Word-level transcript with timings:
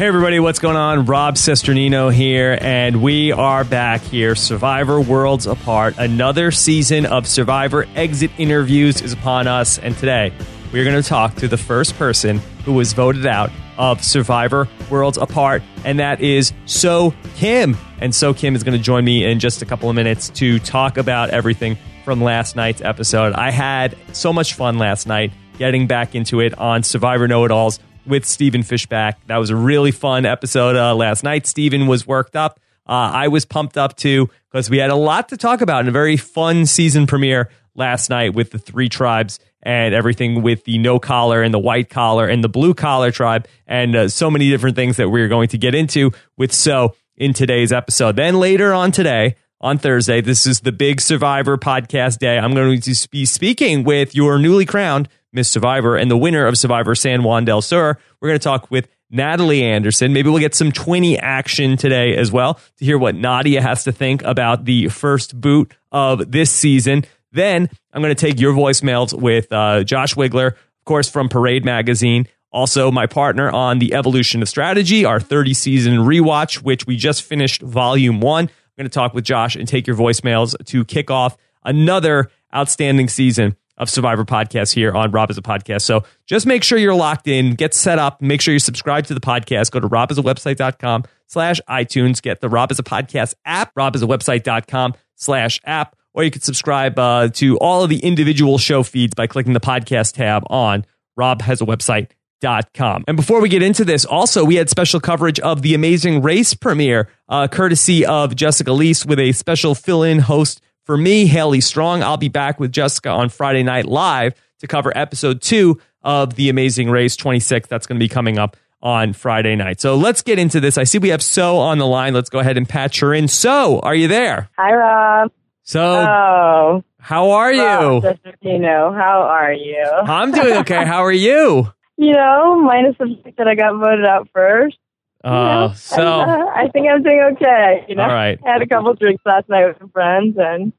Hey, 0.00 0.06
everybody, 0.06 0.40
what's 0.40 0.60
going 0.60 0.78
on? 0.78 1.04
Rob 1.04 1.34
Cesternino 1.34 2.10
here, 2.10 2.56
and 2.62 3.02
we 3.02 3.32
are 3.32 3.64
back 3.64 4.00
here. 4.00 4.34
Survivor 4.34 4.98
Worlds 4.98 5.46
Apart. 5.46 5.96
Another 5.98 6.50
season 6.50 7.04
of 7.04 7.26
Survivor 7.26 7.86
exit 7.94 8.30
interviews 8.38 9.02
is 9.02 9.12
upon 9.12 9.46
us, 9.46 9.78
and 9.78 9.94
today 9.98 10.32
we're 10.72 10.84
going 10.84 10.96
to 10.96 11.06
talk 11.06 11.34
to 11.34 11.48
the 11.48 11.58
first 11.58 11.98
person 11.98 12.38
who 12.64 12.72
was 12.72 12.94
voted 12.94 13.26
out 13.26 13.50
of 13.76 14.02
Survivor 14.02 14.66
Worlds 14.88 15.18
Apart, 15.18 15.62
and 15.84 15.98
that 15.98 16.22
is 16.22 16.54
So 16.64 17.12
Kim. 17.36 17.76
And 18.00 18.14
So 18.14 18.32
Kim 18.32 18.56
is 18.56 18.62
going 18.62 18.78
to 18.78 18.82
join 18.82 19.04
me 19.04 19.30
in 19.30 19.38
just 19.38 19.60
a 19.60 19.66
couple 19.66 19.90
of 19.90 19.96
minutes 19.96 20.30
to 20.30 20.60
talk 20.60 20.96
about 20.96 21.28
everything 21.28 21.76
from 22.06 22.22
last 22.22 22.56
night's 22.56 22.80
episode. 22.80 23.34
I 23.34 23.50
had 23.50 23.98
so 24.14 24.32
much 24.32 24.54
fun 24.54 24.78
last 24.78 25.06
night 25.06 25.30
getting 25.58 25.86
back 25.86 26.14
into 26.14 26.40
it 26.40 26.58
on 26.58 26.82
Survivor 26.82 27.28
Know 27.28 27.44
It 27.44 27.50
Alls 27.50 27.80
with 28.06 28.24
Stephen 28.24 28.62
Fishbach. 28.62 29.14
That 29.26 29.38
was 29.38 29.50
a 29.50 29.56
really 29.56 29.90
fun 29.90 30.26
episode 30.26 30.76
uh, 30.76 30.94
last 30.94 31.22
night. 31.22 31.46
Stephen 31.46 31.86
was 31.86 32.06
worked 32.06 32.36
up. 32.36 32.60
Uh, 32.86 33.10
I 33.12 33.28
was 33.28 33.44
pumped 33.44 33.76
up 33.76 33.96
too 33.96 34.30
because 34.50 34.68
we 34.68 34.78
had 34.78 34.90
a 34.90 34.96
lot 34.96 35.28
to 35.28 35.36
talk 35.36 35.60
about 35.60 35.80
in 35.82 35.88
a 35.88 35.92
very 35.92 36.16
fun 36.16 36.66
season 36.66 37.06
premiere 37.06 37.50
last 37.74 38.10
night 38.10 38.34
with 38.34 38.50
the 38.50 38.58
three 38.58 38.88
tribes 38.88 39.38
and 39.62 39.94
everything 39.94 40.42
with 40.42 40.64
the 40.64 40.78
no 40.78 40.98
collar 40.98 41.42
and 41.42 41.52
the 41.52 41.58
white 41.58 41.88
collar 41.88 42.26
and 42.26 42.42
the 42.42 42.48
blue 42.48 42.74
collar 42.74 43.10
tribe 43.10 43.46
and 43.66 43.94
uh, 43.94 44.08
so 44.08 44.30
many 44.30 44.50
different 44.50 44.76
things 44.76 44.96
that 44.96 45.08
we're 45.10 45.28
going 45.28 45.48
to 45.48 45.58
get 45.58 45.74
into 45.74 46.10
with 46.36 46.52
so 46.52 46.94
in 47.16 47.32
today's 47.32 47.70
episode. 47.70 48.16
Then 48.16 48.40
later 48.40 48.72
on 48.72 48.92
today, 48.92 49.36
on 49.60 49.76
Thursday, 49.76 50.22
this 50.22 50.46
is 50.46 50.60
the 50.60 50.72
big 50.72 51.02
Survivor 51.02 51.58
podcast 51.58 52.18
day. 52.18 52.38
I'm 52.38 52.54
going 52.54 52.80
to 52.80 53.08
be 53.10 53.26
speaking 53.26 53.84
with 53.84 54.14
your 54.14 54.38
newly 54.38 54.64
crowned 54.64 55.08
Miss 55.32 55.48
Survivor 55.48 55.96
and 55.96 56.10
the 56.10 56.16
winner 56.16 56.46
of 56.46 56.58
Survivor 56.58 56.94
San 56.94 57.22
Juan 57.22 57.44
del 57.44 57.62
Sur. 57.62 57.96
We're 58.20 58.28
going 58.28 58.38
to 58.38 58.44
talk 58.44 58.70
with 58.70 58.88
Natalie 59.10 59.62
Anderson. 59.62 60.12
Maybe 60.12 60.30
we'll 60.30 60.40
get 60.40 60.54
some 60.54 60.72
Twinny 60.72 61.18
action 61.20 61.76
today 61.76 62.16
as 62.16 62.30
well 62.30 62.54
to 62.78 62.84
hear 62.84 62.98
what 62.98 63.14
Nadiya 63.14 63.60
has 63.60 63.84
to 63.84 63.92
think 63.92 64.22
about 64.22 64.64
the 64.64 64.88
first 64.88 65.40
boot 65.40 65.74
of 65.92 66.30
this 66.30 66.50
season. 66.50 67.04
Then 67.32 67.68
I'm 67.92 68.02
going 68.02 68.14
to 68.14 68.20
take 68.20 68.40
your 68.40 68.54
voicemails 68.54 69.12
with 69.12 69.52
uh, 69.52 69.84
Josh 69.84 70.14
Wigler, 70.14 70.48
of 70.48 70.84
course, 70.84 71.08
from 71.08 71.28
Parade 71.28 71.64
Magazine. 71.64 72.26
Also, 72.52 72.90
my 72.90 73.06
partner 73.06 73.48
on 73.50 73.78
the 73.78 73.94
evolution 73.94 74.42
of 74.42 74.48
strategy, 74.48 75.04
our 75.04 75.20
30 75.20 75.54
season 75.54 75.98
rewatch, 75.98 76.62
which 76.62 76.86
we 76.86 76.96
just 76.96 77.22
finished 77.22 77.62
volume 77.62 78.20
one. 78.20 78.44
I'm 78.46 78.50
going 78.76 78.90
to 78.90 78.94
talk 78.94 79.14
with 79.14 79.24
Josh 79.24 79.54
and 79.54 79.68
take 79.68 79.86
your 79.86 79.96
voicemails 79.96 80.56
to 80.66 80.84
kick 80.84 81.10
off 81.10 81.36
another 81.64 82.30
outstanding 82.52 83.08
season 83.08 83.56
of 83.80 83.90
Survivor 83.90 84.24
podcast 84.24 84.72
here 84.74 84.92
on 84.92 85.10
Rob 85.10 85.30
as 85.30 85.38
a 85.38 85.42
podcast. 85.42 85.82
So 85.82 86.04
just 86.26 86.46
make 86.46 86.62
sure 86.62 86.78
you're 86.78 86.94
locked 86.94 87.26
in, 87.26 87.54
get 87.54 87.74
set 87.74 87.98
up, 87.98 88.22
make 88.22 88.40
sure 88.40 88.52
you 88.52 88.60
subscribe 88.60 89.06
to 89.06 89.14
the 89.14 89.20
podcast. 89.20 89.72
Go 89.72 89.80
to 89.80 89.88
robhasawebsite.com 89.88 91.04
slash 91.26 91.60
iTunes, 91.68 92.22
get 92.22 92.40
the 92.40 92.48
Rob 92.48 92.70
as 92.70 92.78
a 92.78 92.84
podcast 92.84 93.34
app, 93.44 93.74
robhasawebsite.com 93.74 94.94
slash 95.16 95.60
app, 95.64 95.96
or 96.12 96.22
you 96.22 96.30
can 96.30 96.42
subscribe 96.42 96.98
uh, 96.98 97.28
to 97.28 97.56
all 97.58 97.82
of 97.82 97.90
the 97.90 97.98
individual 97.98 98.58
show 98.58 98.82
feeds 98.82 99.14
by 99.14 99.26
clicking 99.26 99.54
the 99.54 99.60
podcast 99.60 100.14
tab 100.14 100.44
on 100.50 100.84
robhasawebsite.com. 101.18 103.04
And 103.08 103.16
before 103.16 103.40
we 103.40 103.48
get 103.48 103.62
into 103.62 103.84
this, 103.84 104.04
also, 104.04 104.44
we 104.44 104.56
had 104.56 104.68
special 104.68 105.00
coverage 105.00 105.40
of 105.40 105.62
the 105.62 105.74
Amazing 105.74 106.22
Race 106.22 106.52
premiere, 106.52 107.08
uh, 107.28 107.48
courtesy 107.48 108.04
of 108.04 108.36
Jessica 108.36 108.70
Liese 108.72 109.06
with 109.06 109.18
a 109.18 109.32
special 109.32 109.74
fill 109.74 110.02
in 110.02 110.18
host 110.18 110.60
for 110.90 110.96
me, 110.96 111.26
Haley 111.26 111.60
Strong, 111.60 112.02
I'll 112.02 112.16
be 112.16 112.26
back 112.26 112.58
with 112.58 112.72
Jessica 112.72 113.10
on 113.10 113.28
Friday 113.28 113.62
Night 113.62 113.86
Live 113.86 114.34
to 114.58 114.66
cover 114.66 114.90
episode 114.98 115.40
two 115.40 115.80
of 116.02 116.34
The 116.34 116.48
Amazing 116.48 116.90
Race 116.90 117.14
26. 117.14 117.68
That's 117.68 117.86
going 117.86 117.96
to 117.96 118.02
be 118.04 118.08
coming 118.08 118.40
up 118.40 118.56
on 118.82 119.12
Friday 119.12 119.54
night. 119.54 119.80
So 119.80 119.94
let's 119.94 120.22
get 120.22 120.40
into 120.40 120.58
this. 120.58 120.76
I 120.76 120.82
see 120.82 120.98
we 120.98 121.10
have 121.10 121.22
So 121.22 121.58
on 121.58 121.78
the 121.78 121.86
line. 121.86 122.12
Let's 122.12 122.28
go 122.28 122.40
ahead 122.40 122.56
and 122.56 122.68
patch 122.68 122.98
her 122.98 123.14
in. 123.14 123.28
So, 123.28 123.78
are 123.78 123.94
you 123.94 124.08
there? 124.08 124.48
Hi, 124.58 124.72
Rob. 124.74 125.30
So, 125.62 125.80
Oh, 125.80 126.82
how 126.98 127.30
are 127.30 127.52
you? 127.52 128.02
you 128.40 128.58
know, 128.58 128.92
how 128.92 129.22
are 129.30 129.52
you? 129.52 129.86
I'm 129.88 130.32
doing 130.32 130.54
okay. 130.62 130.84
How 130.84 131.04
are 131.04 131.12
you? 131.12 131.72
You 131.98 132.14
know, 132.14 132.58
minus 132.62 132.96
the 132.98 133.14
fact 133.22 133.36
that 133.36 133.46
I 133.46 133.54
got 133.54 133.78
voted 133.78 134.06
out 134.06 134.26
first. 134.34 134.76
you 135.22 135.30
know, 135.30 135.36
Uh, 135.36 135.72
so, 135.74 136.02
I'm, 136.02 136.28
uh, 136.40 136.46
I 136.46 136.68
think 136.72 136.88
I'm 136.88 137.02
doing 137.02 137.20
okay. 137.36 137.84
You 137.88 137.94
know, 137.94 138.04
All 138.04 138.08
right. 138.08 138.40
I 138.44 138.52
had 138.54 138.62
a 138.62 138.66
couple 138.66 138.92
drinks 138.94 139.22
last 139.26 139.50
night 139.50 139.66
with 139.66 139.78
some 139.78 139.90
friends, 139.90 140.34
and 140.38 140.72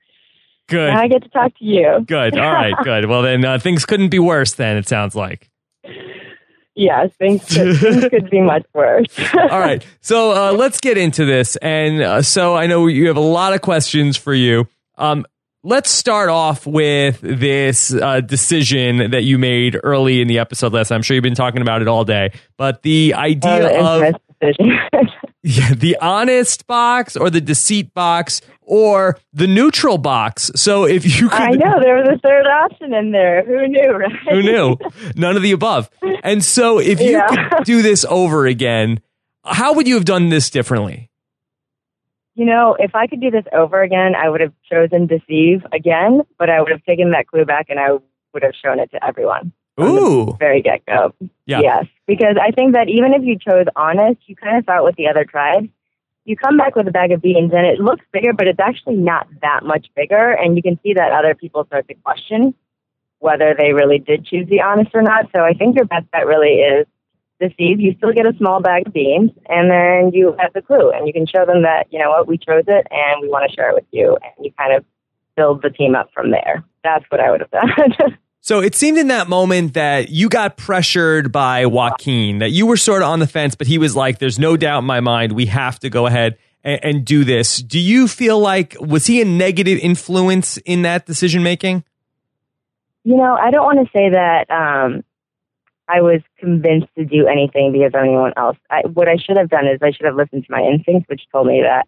good. 0.72 0.94
now 0.94 1.02
I 1.02 1.08
get 1.08 1.24
to 1.24 1.30
talk 1.30 1.58
to 1.58 1.66
you. 1.66 2.04
Good. 2.08 2.38
All 2.38 2.52
right. 2.52 2.74
Good. 2.84 3.06
Well, 3.06 3.22
then 3.22 3.46
uh, 3.46 3.60
things 3.60 3.86
couldn't 3.86 4.10
be 4.10 4.20
worse, 4.20 4.54
then, 4.54 4.78
it 4.78 4.88
sounds 4.88 5.16
like. 5.16 5.50
Yes, 6.74 7.12
things 7.20 7.46
could, 7.46 7.78
things 7.78 8.06
could 8.10 8.30
be 8.30 8.42
much 8.42 8.66
worse. 8.74 9.08
All 9.36 9.60
right. 9.60 9.86
So 10.00 10.32
uh, 10.32 10.54
let's 10.54 10.80
get 10.80 10.98
into 10.98 11.26
this. 11.26 11.58
And 11.58 12.02
uh, 12.02 12.22
so 12.22 12.56
I 12.56 12.66
know 12.68 12.88
you 12.88 13.08
have 13.08 13.18
a 13.18 13.20
lot 13.20 13.54
of 13.54 13.62
questions 13.62 14.16
for 14.16 14.34
you. 14.34 14.68
Um, 14.98 15.26
let's 15.64 15.90
start 15.90 16.30
off 16.30 16.66
with 16.66 17.20
this 17.22 17.94
uh, 17.94 18.22
decision 18.22 19.12
that 19.12 19.24
you 19.24 19.38
made 19.38 19.78
early 19.84 20.22
in 20.22 20.28
the 20.28 20.40
episode 20.40 20.74
last. 20.74 20.92
I'm 20.92 21.02
sure 21.02 21.16
you've 21.16 21.24
been 21.24 21.36
talking 21.36 21.62
about 21.62 21.82
it 21.82 21.88
all 21.88 22.06
day, 22.06 22.32
but 22.58 22.82
the 22.84 23.14
idea 23.16 23.64
the 23.64 23.80
of 23.80 24.16
decision. 24.42 24.72
yeah, 25.44 25.74
the 25.74 25.98
honest 26.02 26.66
box 26.68 27.16
or 27.16 27.30
the 27.30 27.42
deceit 27.42 27.94
box 27.94 28.42
or 28.62 29.18
the 29.34 29.48
neutral 29.48 29.98
box. 29.98 30.52
So 30.56 30.86
if 30.86 31.06
you 31.20 31.30
could, 31.30 31.40
I 31.42 31.52
know 31.52 31.80
there 31.82 31.96
was 31.98 32.08
a 32.14 32.20
third 32.20 32.46
option 32.48 32.94
in 32.94 33.12
there. 33.12 33.44
Who 33.46 33.68
knew, 33.68 33.92
right? 33.98 34.12
who 34.30 34.42
knew? 34.42 34.78
None 35.16 35.36
of 35.36 35.42
the 35.42 35.52
above. 35.52 35.90
And 36.24 36.44
so 36.44 36.80
if 36.80 37.00
you 37.02 37.12
Yeah. 37.12 37.28
could 37.28 37.66
do 37.66 37.82
this 37.82 38.06
over 38.10 38.46
again, 38.48 39.02
how 39.46 39.74
would 39.74 39.88
you 39.88 39.96
have 39.96 40.06
done 40.06 40.30
this 40.30 40.50
differently? 40.50 41.10
You 42.36 42.46
know, 42.46 42.78
if 42.80 42.96
I 42.96 43.08
could 43.08 43.20
do 43.20 43.30
this 43.30 43.44
over 43.54 43.82
again, 43.82 44.16
I 44.16 44.30
would 44.30 44.40
have 44.42 44.54
chosen 44.72 45.06
deceive 45.06 45.66
again, 45.74 46.22
but 46.40 46.50
I 46.50 46.62
would 46.62 46.72
have 46.72 46.84
taken 46.86 47.12
that 47.12 47.28
clue 47.28 47.44
back 47.46 47.66
and 47.70 47.78
I 47.80 47.92
would 48.34 48.44
have 48.44 48.54
shown 48.64 48.80
it 48.80 48.90
to 48.92 49.06
everyone. 49.06 49.52
Ooh. 49.80 50.36
Very 50.40 50.62
get 50.62 50.86
go. 50.86 51.14
Yeah. 51.46 51.62
Yes. 51.62 51.86
Because 52.08 52.36
I 52.42 52.52
think 52.52 52.74
that 52.74 52.90
even 52.90 53.14
if 53.14 53.24
you 53.24 53.38
chose 53.38 53.66
honest, 53.76 54.20
you 54.26 54.36
kind 54.36 54.58
of 54.58 54.66
thought 54.66 54.84
with 54.84 54.96
the 54.96 55.08
other 55.08 55.26
tribes, 55.26 55.70
you 56.26 56.36
come 56.36 56.58
back 56.58 56.76
with 56.76 56.88
a 56.88 56.92
bag 56.92 57.12
of 57.12 57.22
beans 57.22 57.52
and 57.54 57.66
it 57.66 57.80
looks 57.80 58.06
bigger, 58.12 58.34
but 58.34 58.48
it's 58.48 58.60
actually 58.60 58.96
not 58.96 59.28
that 59.42 59.62
much 59.64 59.88
bigger. 59.96 60.32
And 60.32 60.56
you 60.56 60.62
can 60.62 60.80
see 60.84 60.94
that 60.94 61.12
other 61.12 61.34
people 61.34 61.66
start 61.66 61.88
to 61.88 61.94
question 61.96 62.54
whether 63.20 63.56
they 63.58 63.72
really 63.72 64.00
did 64.00 64.26
choose 64.26 64.48
the 64.50 64.62
honest 64.62 64.92
or 64.94 65.02
not. 65.02 65.30
So 65.34 65.42
I 65.42 65.54
think 65.54 65.76
your 65.76 65.86
best 65.86 66.10
bet 66.12 66.26
really 66.26 66.56
is 66.60 66.88
deceive. 67.40 67.80
You 67.80 67.94
still 67.98 68.14
get 68.14 68.26
a 68.26 68.36
small 68.38 68.62
bag 68.62 68.88
of 68.88 68.94
beans 68.94 69.32
and 69.48 69.70
then 69.70 70.12
you 70.14 70.36
have 70.40 70.54
the 70.54 70.62
clue 70.62 70.92
and 70.92 71.08
you 71.08 71.14
can 71.14 71.26
show 71.26 71.46
them 71.46 71.64
that, 71.64 71.88
you 71.92 72.00
know 72.00 72.10
what, 72.10 72.28
we 72.28 72.38
chose 72.38 72.64
it 72.68 72.88
and 72.92 73.22
we 73.22 73.30
want 73.30 73.50
to 73.50 73.56
share 73.56 73.70
it 73.70 73.76
with 73.76 73.86
you. 73.92 74.18
And 74.24 74.46
you 74.46 74.52
kind 74.58 74.74
of 74.74 74.86
build 75.36 75.62
the 75.62 75.70
team 75.70 75.96
up 75.96 76.10
from 76.14 76.32
there. 76.32 76.64
That's 76.84 77.06
what 77.10 77.20
I 77.20 77.32
would 77.32 77.42
have 77.42 77.52
done. 77.52 78.18
So 78.44 78.60
it 78.60 78.74
seemed 78.74 78.98
in 78.98 79.10
that 79.10 79.30
moment 79.30 79.76
that 79.76 80.10
you 80.10 80.28
got 80.28 80.58
pressured 80.58 81.32
by 81.32 81.68
Joaquin, 81.68 82.40
that 82.40 82.50
you 82.50 82.66
were 82.66 82.76
sort 82.76 83.04
of 83.04 83.10
on 83.10 83.20
the 83.20 83.28
fence, 83.28 83.54
but 83.54 83.68
he 83.68 83.78
was 83.78 83.96
like, 83.96 84.18
there's 84.18 84.40
no 84.40 84.58
doubt 84.58 84.80
in 84.80 84.86
my 84.86 85.00
mind, 85.00 85.34
we 85.34 85.46
have 85.46 85.80
to 85.82 85.92
go 85.92 86.08
ahead 86.08 86.40
and, 86.64 86.84
and 86.84 87.06
do 87.06 87.24
this. 87.24 87.60
Do 87.60 87.80
you 87.80 88.08
feel 88.08 88.40
like, 88.40 88.76
was 88.80 89.06
he 89.06 89.22
a 89.22 89.26
negative 89.26 89.78
influence 89.78 90.58
in 90.58 90.82
that 90.82 91.06
decision 91.06 91.44
making? 91.44 91.84
You 93.04 93.18
know, 93.18 93.36
I 93.36 93.52
don't 93.52 93.64
want 93.64 93.88
to 93.88 93.92
say 93.94 94.10
that 94.10 94.50
um, 94.50 95.04
I 95.88 96.02
was 96.02 96.22
convinced 96.40 96.88
to 96.98 97.06
do 97.06 97.28
anything 97.28 97.72
because 97.72 97.94
of 97.94 98.02
anyone 98.02 98.34
else. 98.38 98.58
I, 98.72 98.82
what 98.88 99.08
I 99.08 99.18
should 99.18 99.38
have 99.38 99.50
done 99.50 99.68
is 99.68 99.80
I 99.84 99.92
should 99.92 100.08
have 100.08 100.16
listened 100.16 100.46
to 100.46 100.52
my 100.52 100.62
instincts, 100.62 101.08
which 101.10 101.22
told 101.32 101.46
me 101.46 101.62
that 101.62 101.88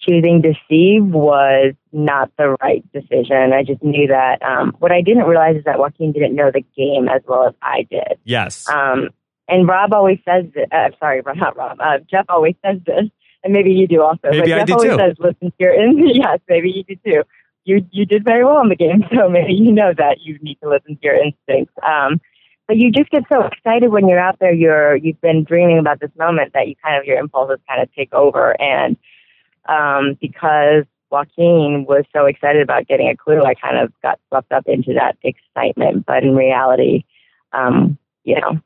choosing 0.00 0.40
to 0.42 0.52
deceive 0.52 1.04
was 1.04 1.74
not 1.94 2.30
the 2.36 2.56
right 2.60 2.84
decision. 2.92 3.52
I 3.52 3.62
just 3.62 3.82
knew 3.82 4.08
that. 4.08 4.42
Um, 4.42 4.74
what 4.78 4.92
I 4.92 5.00
didn't 5.00 5.24
realize 5.24 5.56
is 5.56 5.64
that 5.64 5.78
Joaquin 5.78 6.12
didn't 6.12 6.34
know 6.34 6.50
the 6.52 6.64
game 6.76 7.08
as 7.08 7.22
well 7.26 7.46
as 7.46 7.54
I 7.62 7.86
did. 7.90 8.18
Yes. 8.24 8.68
Um, 8.68 9.10
and 9.48 9.68
Rob 9.68 9.92
always 9.92 10.18
says, 10.24 10.46
that, 10.54 10.72
uh, 10.72 10.96
sorry, 10.98 11.22
not 11.36 11.56
Rob, 11.56 11.78
uh, 11.80 11.98
Jeff 12.10 12.26
always 12.28 12.54
says 12.64 12.78
this, 12.86 13.04
and 13.42 13.52
maybe 13.52 13.72
you 13.72 13.86
do 13.86 14.02
also. 14.02 14.18
Maybe 14.24 14.50
but 14.50 14.52
I 14.52 14.64
Jeff 14.64 14.70
always 14.70 14.90
too. 14.90 14.98
says, 14.98 15.16
listen 15.18 15.50
to 15.50 15.56
your 15.58 15.74
in. 15.74 15.98
yes, 16.14 16.40
maybe 16.48 16.70
you 16.70 16.84
do 16.84 16.96
too. 17.04 17.22
You 17.66 17.86
you 17.92 18.04
did 18.04 18.24
very 18.24 18.44
well 18.44 18.60
in 18.60 18.68
the 18.68 18.76
game, 18.76 19.04
so 19.14 19.28
maybe 19.28 19.54
you 19.54 19.72
know 19.72 19.92
that 19.96 20.18
you 20.20 20.38
need 20.40 20.58
to 20.62 20.68
listen 20.68 20.96
to 20.96 21.02
your 21.02 21.16
instincts. 21.16 21.72
Um, 21.82 22.20
but 22.66 22.78
you 22.78 22.90
just 22.90 23.10
get 23.10 23.24
so 23.30 23.44
excited 23.44 23.90
when 23.90 24.08
you're 24.08 24.18
out 24.18 24.38
there. 24.38 24.52
You're 24.52 24.96
you've 24.96 25.20
been 25.20 25.44
dreaming 25.44 25.78
about 25.78 26.00
this 26.00 26.10
moment 26.18 26.54
that 26.54 26.68
you 26.68 26.74
kind 26.82 26.96
of 26.96 27.04
your 27.04 27.18
impulses 27.18 27.58
kind 27.68 27.82
of 27.82 27.94
take 27.94 28.12
over, 28.14 28.58
and 28.60 28.96
um, 29.68 30.16
because 30.20 30.84
Joaquin 31.14 31.86
was 31.88 32.04
so 32.12 32.26
excited 32.26 32.60
about 32.60 32.88
getting 32.88 33.08
a 33.08 33.16
clue, 33.16 33.42
I 33.42 33.54
kind 33.54 33.78
of 33.78 33.92
got 34.02 34.18
swept 34.28 34.50
up 34.50 34.64
into 34.66 34.94
that 34.94 35.16
excitement. 35.22 36.04
But 36.06 36.24
in 36.24 36.34
reality, 36.34 37.04
um, 37.52 37.96
you 38.24 38.40
know, 38.40 38.60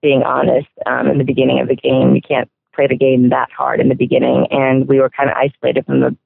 being 0.00 0.22
honest, 0.22 0.68
um, 0.86 1.08
in 1.08 1.18
the 1.18 1.24
beginning 1.24 1.60
of 1.60 1.68
the 1.68 1.76
game, 1.76 2.14
you 2.14 2.22
can't 2.22 2.50
play 2.74 2.86
the 2.86 2.96
game 2.96 3.28
that 3.28 3.50
hard 3.52 3.80
in 3.80 3.90
the 3.90 3.94
beginning, 3.94 4.46
and 4.50 4.88
we 4.88 4.98
were 4.98 5.10
kind 5.10 5.28
of 5.28 5.36
isolated 5.36 5.84
from 5.84 6.00
the 6.00 6.16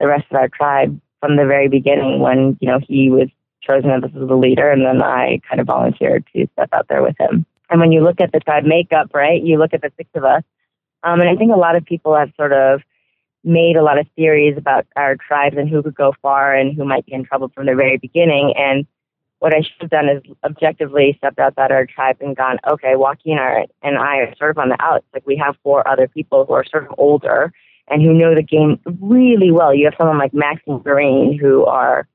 the 0.00 0.06
rest 0.06 0.24
of 0.30 0.36
our 0.36 0.48
tribe 0.48 0.98
from 1.20 1.36
the 1.36 1.44
very 1.44 1.68
beginning 1.68 2.20
when 2.20 2.56
you 2.60 2.68
know 2.68 2.78
he 2.78 3.10
was 3.10 3.28
chosen 3.60 3.90
as 3.90 4.02
the 4.12 4.34
leader, 4.34 4.70
and 4.70 4.82
then 4.86 5.02
I 5.02 5.40
kind 5.46 5.60
of 5.60 5.66
volunteered 5.66 6.24
to 6.32 6.48
step 6.54 6.70
out 6.72 6.88
there 6.88 7.02
with 7.02 7.16
him. 7.18 7.44
And 7.68 7.80
when 7.80 7.92
you 7.92 8.02
look 8.02 8.20
at 8.20 8.32
the 8.32 8.40
tribe 8.40 8.64
makeup, 8.64 9.10
right, 9.12 9.42
you 9.42 9.58
look 9.58 9.74
at 9.74 9.82
the 9.82 9.92
six 9.98 10.08
of 10.14 10.24
us, 10.24 10.42
Um, 11.02 11.20
and 11.20 11.28
I 11.28 11.36
think 11.36 11.52
a 11.52 11.58
lot 11.58 11.76
of 11.76 11.84
people 11.84 12.16
have 12.16 12.32
sort 12.36 12.52
of 12.52 12.80
made 13.44 13.76
a 13.76 13.82
lot 13.82 13.98
of 13.98 14.06
theories 14.16 14.56
about 14.56 14.86
our 14.96 15.16
tribes 15.16 15.56
and 15.56 15.68
who 15.68 15.82
could 15.82 15.94
go 15.94 16.12
far 16.20 16.54
and 16.54 16.74
who 16.76 16.84
might 16.84 17.06
be 17.06 17.12
in 17.12 17.24
trouble 17.24 17.48
from 17.54 17.66
the 17.66 17.74
very 17.74 17.96
beginning. 17.96 18.52
And 18.56 18.86
what 19.38 19.54
I 19.54 19.62
should 19.62 19.80
have 19.80 19.90
done 19.90 20.08
is 20.08 20.22
objectively 20.44 21.14
stepped 21.18 21.38
outside 21.38 21.70
our 21.70 21.86
tribe 21.86 22.16
and 22.20 22.36
gone, 22.36 22.58
okay, 22.68 22.96
Joaquin 22.96 23.38
and 23.82 23.98
I 23.98 24.16
are 24.16 24.34
sort 24.36 24.50
of 24.50 24.58
on 24.58 24.70
the 24.70 24.76
outs. 24.80 25.06
Like 25.14 25.26
we 25.26 25.36
have 25.36 25.56
four 25.62 25.86
other 25.86 26.08
people 26.08 26.44
who 26.44 26.54
are 26.54 26.64
sort 26.64 26.86
of 26.86 26.94
older 26.98 27.52
and 27.86 28.02
who 28.02 28.12
know 28.12 28.34
the 28.34 28.42
game 28.42 28.80
really 29.00 29.50
well. 29.50 29.72
You 29.72 29.86
have 29.86 29.94
someone 29.96 30.18
like 30.18 30.34
Max 30.34 30.60
and 30.66 30.82
Green 30.82 31.38
who 31.38 31.64
are 31.64 32.08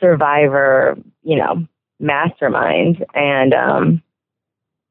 survivor, 0.00 0.96
you 1.22 1.36
know, 1.36 1.66
masterminds. 2.00 3.02
And 3.14 3.54
um, 3.54 4.02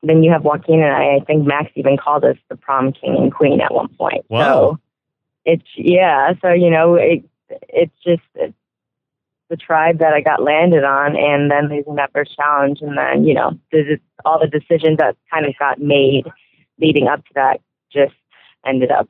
then 0.02 0.24
you 0.24 0.32
have 0.32 0.44
Joaquin 0.44 0.82
and 0.82 0.92
I. 0.92 1.18
I 1.18 1.20
think 1.26 1.46
Max 1.46 1.72
even 1.76 1.98
called 1.98 2.24
us 2.26 2.38
the 2.50 2.56
prom 2.56 2.92
king 2.92 3.16
and 3.16 3.34
queen 3.34 3.62
at 3.62 3.74
one 3.74 3.90
point. 3.90 4.26
Wow. 4.30 4.44
So 4.46 4.80
it's 5.46 5.68
yeah. 5.76 6.34
So 6.42 6.50
you 6.50 6.70
know, 6.70 6.96
it, 6.96 7.24
it's 7.70 7.96
just 8.04 8.24
it's 8.36 8.54
the 9.50 9.56
tribe 9.56 10.00
that 10.00 10.14
I 10.14 10.22
got 10.22 10.42
landed 10.42 10.84
on, 10.84 11.16
and 11.16 11.52
then 11.52 11.70
losing 11.70 11.96
that 11.96 12.12
first 12.14 12.36
challenge, 12.36 12.80
and 12.82 12.98
then 12.98 13.26
you 13.26 13.34
know, 13.34 13.58
all 14.26 14.40
the 14.40 14.48
decisions 14.48 14.98
that 14.98 15.16
kind 15.32 15.46
of 15.46 15.54
got 15.58 15.80
made 15.80 16.26
leading 16.80 17.08
up 17.08 17.24
to 17.26 17.32
that 17.36 17.62
just 17.92 18.16
ended 18.66 18.92
up 18.92 19.08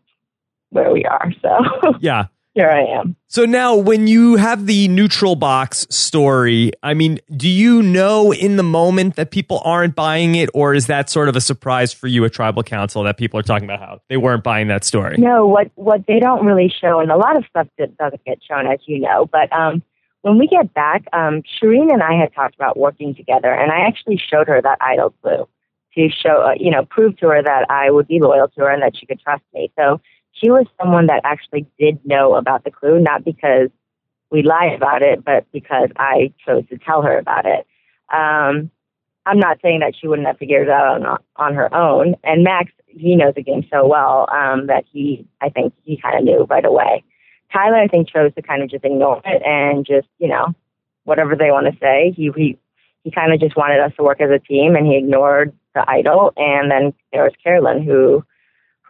where 0.69 0.91
we 0.91 1.05
are. 1.05 1.31
So 1.41 1.95
yeah, 1.99 2.25
here 2.55 2.69
I 2.69 2.83
am. 2.85 3.17
So 3.27 3.45
now, 3.45 3.75
when 3.75 4.07
you 4.07 4.37
have 4.37 4.65
the 4.65 4.87
neutral 4.87 5.35
box 5.35 5.85
story, 5.89 6.71
I 6.81 6.93
mean, 6.93 7.19
do 7.35 7.49
you 7.49 7.83
know 7.83 8.33
in 8.33 8.55
the 8.55 8.63
moment 8.63 9.17
that 9.17 9.29
people 9.29 9.61
aren't 9.65 9.93
buying 9.93 10.35
it, 10.35 10.49
or 10.53 10.73
is 10.73 10.87
that 10.87 11.09
sort 11.09 11.27
of 11.27 11.35
a 11.35 11.41
surprise 11.41 11.93
for 11.93 12.07
you 12.07 12.23
at 12.23 12.31
Tribal 12.31 12.63
Council 12.63 13.03
that 13.03 13.17
people 13.17 13.37
are 13.39 13.43
talking 13.43 13.65
about 13.65 13.79
how 13.79 14.01
they 14.09 14.15
weren't 14.15 14.43
buying 14.43 14.69
that 14.69 14.85
story? 14.85 15.17
No, 15.17 15.45
what 15.45 15.69
what 15.75 16.07
they 16.07 16.19
don't 16.19 16.45
really 16.45 16.73
show, 16.81 17.01
and 17.01 17.11
a 17.11 17.17
lot 17.17 17.37
of 17.37 17.43
stuff 17.49 17.67
that 17.77 17.97
doesn't 17.97 18.23
get 18.23 18.39
shown, 18.41 18.65
as 18.67 18.79
you 18.85 19.01
know, 19.01 19.25
but 19.25 19.51
um, 19.51 19.83
when 20.21 20.39
we 20.39 20.47
get 20.47 20.73
back, 20.73 21.03
um, 21.13 21.43
Shirin 21.43 21.93
and 21.93 22.01
I 22.01 22.13
had 22.19 22.33
talked 22.33 22.55
about 22.55 22.77
working 22.77 23.13
together, 23.13 23.53
and 23.53 23.69
I 23.69 23.81
actually 23.81 24.17
showed 24.17 24.47
her 24.47 24.61
that 24.61 24.77
idol 24.79 25.13
clue 25.21 25.47
to 25.95 26.09
show, 26.09 26.47
uh, 26.47 26.53
you 26.57 26.71
know, 26.71 26.85
prove 26.85 27.17
to 27.17 27.27
her 27.27 27.43
that 27.43 27.69
I 27.69 27.91
would 27.91 28.07
be 28.07 28.19
loyal 28.19 28.47
to 28.47 28.61
her 28.61 28.69
and 28.69 28.81
that 28.81 28.97
she 28.97 29.05
could 29.05 29.19
trust 29.19 29.43
me. 29.53 29.71
So 29.77 30.01
she 30.35 30.49
was 30.49 30.65
someone 30.79 31.07
that 31.07 31.21
actually 31.23 31.65
did 31.79 31.99
know 32.05 32.35
about 32.35 32.63
the 32.63 32.71
clue, 32.71 32.99
not 32.99 33.23
because 33.23 33.69
we 34.29 34.43
lied 34.43 34.73
about 34.73 35.01
it, 35.01 35.23
but 35.23 35.45
because 35.51 35.89
I 35.97 36.33
chose 36.45 36.63
to 36.69 36.77
tell 36.77 37.01
her 37.01 37.17
about 37.17 37.45
it. 37.45 37.65
Um, 38.13 38.69
I'm 39.25 39.39
not 39.39 39.59
saying 39.61 39.79
that 39.79 39.93
she 39.99 40.07
wouldn't 40.07 40.27
have 40.27 40.37
figured 40.37 40.67
it 40.67 40.69
out 40.69 41.01
on, 41.03 41.17
on 41.37 41.53
her 41.55 41.73
own. 41.73 42.15
And 42.23 42.43
Max, 42.43 42.71
he 42.87 43.15
knows 43.15 43.33
the 43.35 43.43
game 43.43 43.65
so 43.71 43.87
well 43.87 44.27
um, 44.31 44.67
that 44.67 44.85
he, 44.91 45.27
I 45.41 45.49
think, 45.49 45.73
he 45.83 45.97
kind 45.97 46.17
of 46.17 46.23
knew 46.23 46.45
right 46.49 46.65
away. 46.65 47.03
Tyler, 47.51 47.77
I 47.77 47.87
think, 47.87 48.09
chose 48.09 48.33
to 48.35 48.41
kind 48.41 48.61
of 48.61 48.69
just 48.69 48.83
ignore 48.83 49.21
it 49.25 49.41
and 49.43 49.85
just, 49.85 50.07
you 50.19 50.27
know, 50.27 50.53
whatever 51.05 51.35
they 51.35 51.51
want 51.51 51.67
to 51.67 51.79
say. 51.79 52.13
He 52.15 52.31
he 52.35 52.57
he 53.03 53.11
kind 53.11 53.31
of 53.33 53.39
just 53.39 53.55
wanted 53.55 53.79
us 53.79 53.93
to 53.97 54.03
work 54.03 54.19
as 54.19 54.31
a 54.31 54.39
team, 54.39 54.75
and 54.75 54.85
he 54.85 54.97
ignored 54.97 55.53
the 55.73 55.89
idol. 55.89 56.33
And 56.35 56.69
then 56.69 56.93
there 57.13 57.23
was 57.23 57.33
Carolyn, 57.41 57.83
who 57.83 58.25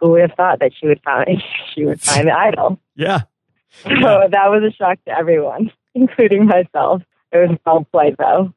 who 0.00 0.10
would 0.10 0.22
have 0.22 0.32
thought 0.36 0.60
that 0.60 0.72
she 0.78 0.86
would 0.86 1.02
find 1.02 1.42
she 1.74 1.84
would 1.84 2.00
find 2.00 2.28
the 2.28 2.32
idol. 2.32 2.78
Yeah. 2.94 3.22
So 3.82 3.90
that 3.90 4.48
was 4.48 4.62
a 4.66 4.72
shock 4.74 4.98
to 5.04 5.10
everyone, 5.10 5.70
including 5.94 6.46
myself. 6.46 7.02
It 7.32 7.48
was 7.48 7.58
well 7.66 7.86
played, 7.92 8.16
though. 8.18 8.52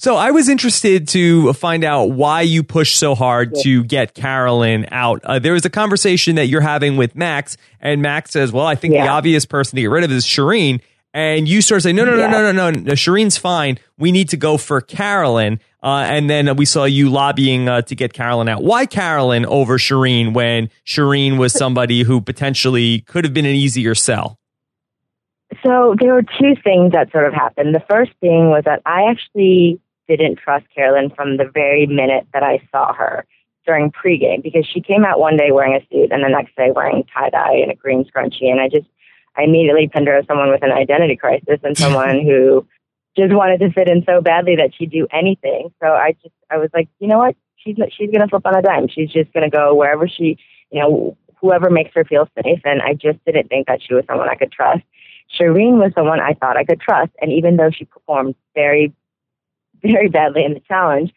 So 0.00 0.14
I 0.14 0.30
was 0.30 0.48
interested 0.48 1.08
to 1.08 1.52
find 1.54 1.82
out 1.82 2.12
why 2.12 2.42
you 2.42 2.62
pushed 2.62 2.98
so 2.98 3.16
hard 3.16 3.54
to 3.62 3.82
get 3.82 4.14
Carolyn 4.14 4.86
out. 4.92 5.20
Uh, 5.24 5.40
there 5.40 5.54
was 5.54 5.64
a 5.64 5.70
conversation 5.70 6.36
that 6.36 6.46
you're 6.46 6.60
having 6.60 6.96
with 6.96 7.16
Max, 7.16 7.56
and 7.80 8.00
Max 8.00 8.30
says, 8.30 8.52
"Well, 8.52 8.66
I 8.66 8.76
think 8.76 8.94
the 8.94 9.08
obvious 9.08 9.44
person 9.44 9.74
to 9.76 9.82
get 9.82 9.90
rid 9.90 10.04
of 10.04 10.12
is 10.12 10.24
Shirin." 10.24 10.80
And 11.14 11.48
you 11.48 11.62
sort 11.62 11.78
of 11.78 11.82
say, 11.84 11.92
"No, 11.92 12.04
no, 12.04 12.12
no, 12.12 12.18
Yeah. 12.18 12.30
no, 12.30 12.52
no, 12.52 12.70
no, 12.70 12.70
no. 12.80 12.92
Shirin's 12.92 13.36
fine. 13.38 13.78
We 13.96 14.12
need 14.12 14.28
to 14.30 14.36
go 14.36 14.56
for 14.58 14.80
Carolyn." 14.80 15.58
Uh, 15.82 16.04
and 16.08 16.28
then 16.28 16.54
we 16.56 16.64
saw 16.64 16.84
you 16.84 17.08
lobbying 17.08 17.68
uh, 17.68 17.80
to 17.82 17.94
get 17.94 18.12
Carolyn 18.12 18.48
out. 18.48 18.62
Why 18.62 18.84
Carolyn 18.84 19.46
over 19.46 19.78
Shirin 19.78 20.34
when 20.34 20.70
Shirin 20.84 21.38
was 21.38 21.52
somebody 21.52 22.02
who 22.02 22.20
potentially 22.20 23.00
could 23.02 23.24
have 23.24 23.32
been 23.32 23.46
an 23.46 23.54
easier 23.54 23.94
sell? 23.94 24.38
So 25.64 25.94
there 25.98 26.12
were 26.12 26.22
two 26.22 26.54
things 26.62 26.92
that 26.92 27.10
sort 27.10 27.26
of 27.26 27.32
happened. 27.32 27.74
The 27.74 27.82
first 27.88 28.12
thing 28.20 28.50
was 28.50 28.64
that 28.66 28.82
I 28.84 29.08
actually 29.10 29.80
didn't 30.08 30.36
trust 30.36 30.66
Carolyn 30.74 31.10
from 31.10 31.36
the 31.36 31.44
very 31.52 31.86
minute 31.86 32.26
that 32.34 32.42
I 32.42 32.60
saw 32.70 32.92
her 32.92 33.24
during 33.66 33.90
pregame 33.92 34.42
because 34.42 34.66
she 34.66 34.80
came 34.80 35.04
out 35.04 35.20
one 35.20 35.36
day 35.36 35.50
wearing 35.52 35.74
a 35.74 35.80
suit 35.92 36.10
and 36.10 36.22
the 36.24 36.28
next 36.28 36.54
day 36.56 36.70
wearing 36.74 37.04
tie 37.14 37.30
dye 37.30 37.54
and 37.62 37.70
a 37.70 37.74
green 37.74 38.04
scrunchie, 38.04 38.50
and 38.50 38.60
I 38.60 38.68
just 38.68 38.86
I 39.38 39.44
immediately 39.44 39.88
pinned 39.88 40.08
her 40.08 40.16
as 40.16 40.26
someone 40.26 40.50
with 40.50 40.62
an 40.62 40.72
identity 40.72 41.16
crisis 41.16 41.60
and 41.62 41.76
someone 41.76 42.20
who 42.24 42.66
just 43.16 43.32
wanted 43.32 43.60
to 43.60 43.70
fit 43.72 43.88
in 43.88 44.04
so 44.04 44.20
badly 44.20 44.56
that 44.56 44.74
she'd 44.74 44.90
do 44.90 45.06
anything. 45.12 45.72
So 45.80 45.88
I 45.88 46.16
just 46.22 46.34
I 46.50 46.58
was 46.58 46.70
like, 46.74 46.88
you 46.98 47.08
know 47.08 47.18
what? 47.18 47.36
She's 47.56 47.76
she's 47.96 48.10
gonna 48.10 48.28
flip 48.28 48.46
on 48.46 48.56
a 48.56 48.62
dime. 48.62 48.88
She's 48.88 49.10
just 49.10 49.32
gonna 49.32 49.50
go 49.50 49.74
wherever 49.74 50.08
she, 50.08 50.38
you 50.70 50.80
know, 50.80 51.16
whoever 51.40 51.70
makes 51.70 51.90
her 51.94 52.04
feel 52.04 52.28
safe. 52.42 52.60
And 52.64 52.82
I 52.82 52.94
just 52.94 53.24
didn't 53.24 53.48
think 53.48 53.66
that 53.66 53.80
she 53.82 53.94
was 53.94 54.04
someone 54.06 54.28
I 54.28 54.34
could 54.34 54.52
trust. 54.52 54.82
Shirin 55.38 55.78
was 55.78 55.92
someone 55.94 56.20
I 56.20 56.34
thought 56.34 56.56
I 56.56 56.64
could 56.64 56.80
trust, 56.80 57.12
and 57.20 57.32
even 57.32 57.56
though 57.56 57.70
she 57.70 57.84
performed 57.84 58.34
very, 58.54 58.94
very 59.82 60.08
badly 60.08 60.44
in 60.44 60.54
the 60.54 60.60
challenge, 60.60 61.12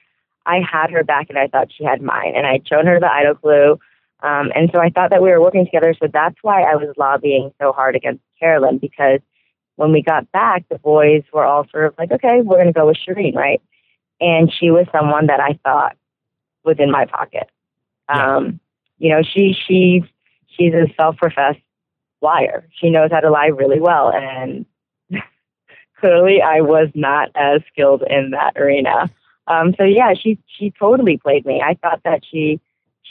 I 0.45 0.59
had 0.59 0.91
her 0.91 1.03
back, 1.03 1.29
and 1.29 1.38
I 1.38 1.47
thought 1.47 1.71
she 1.75 1.83
had 1.83 2.01
mine. 2.01 2.33
And 2.35 2.45
I 2.45 2.59
shown 2.65 2.88
her 2.88 3.00
the 3.00 3.12
idol 3.12 3.35
clue, 3.35 3.79
um, 4.21 4.51
and 4.56 4.69
so 4.73 4.79
I 4.79 4.89
thought 4.89 5.09
that 5.09 5.21
we 5.21 5.29
were 5.29 5.41
working 5.41 5.65
together. 5.65 5.95
So 6.00 6.07
that's 6.12 6.35
why 6.41 6.62
I 6.62 6.75
was 6.75 6.94
lobbying 6.97 7.51
so 7.59 7.71
hard 7.71 7.95
against 7.95 8.21
Carolyn 8.39 8.77
because 8.77 9.19
when 9.77 9.91
we 9.91 10.03
got 10.03 10.31
back, 10.31 10.65
the 10.69 10.77
boys 10.77 11.23
were 11.33 11.44
all 11.44 11.68
sort 11.69 11.85
of 11.85 11.95
like, 11.97 12.12
okay, 12.12 12.41
we're 12.41 12.57
going 12.57 12.68
to 12.68 12.73
go 12.73 12.85
with 12.85 12.97
Shirin, 12.97 13.35
right? 13.35 13.62
And 14.19 14.51
she 14.53 14.69
was 14.69 14.85
someone 14.91 15.27
that 15.27 15.39
I 15.39 15.59
thought 15.63 15.97
was 16.63 16.77
in 16.77 16.91
my 16.91 17.06
pocket. 17.06 17.50
Um, 18.07 18.59
you 19.00 19.09
know, 19.09 19.23
she 19.23 19.56
she 19.68 20.03
she's 20.47 20.74
a 20.74 20.85
self-professed 20.95 21.59
liar. 22.21 22.67
She 22.79 22.91
knows 22.91 23.09
how 23.12 23.21
to 23.21 23.31
lie 23.31 23.47
really 23.47 23.79
well, 23.79 24.12
and 24.13 24.65
clearly, 26.00 26.41
I 26.41 26.62
was 26.62 26.89
not 26.94 27.29
as 27.33 27.62
skilled 27.71 28.03
in 28.07 28.31
that 28.31 28.53
arena. 28.57 29.09
Um, 29.47 29.74
so 29.77 29.83
yeah, 29.83 30.13
she 30.13 30.38
she 30.45 30.71
totally 30.77 31.17
played 31.17 31.45
me. 31.45 31.63
I 31.65 31.74
thought 31.74 32.01
that 32.03 32.21
she 32.29 32.59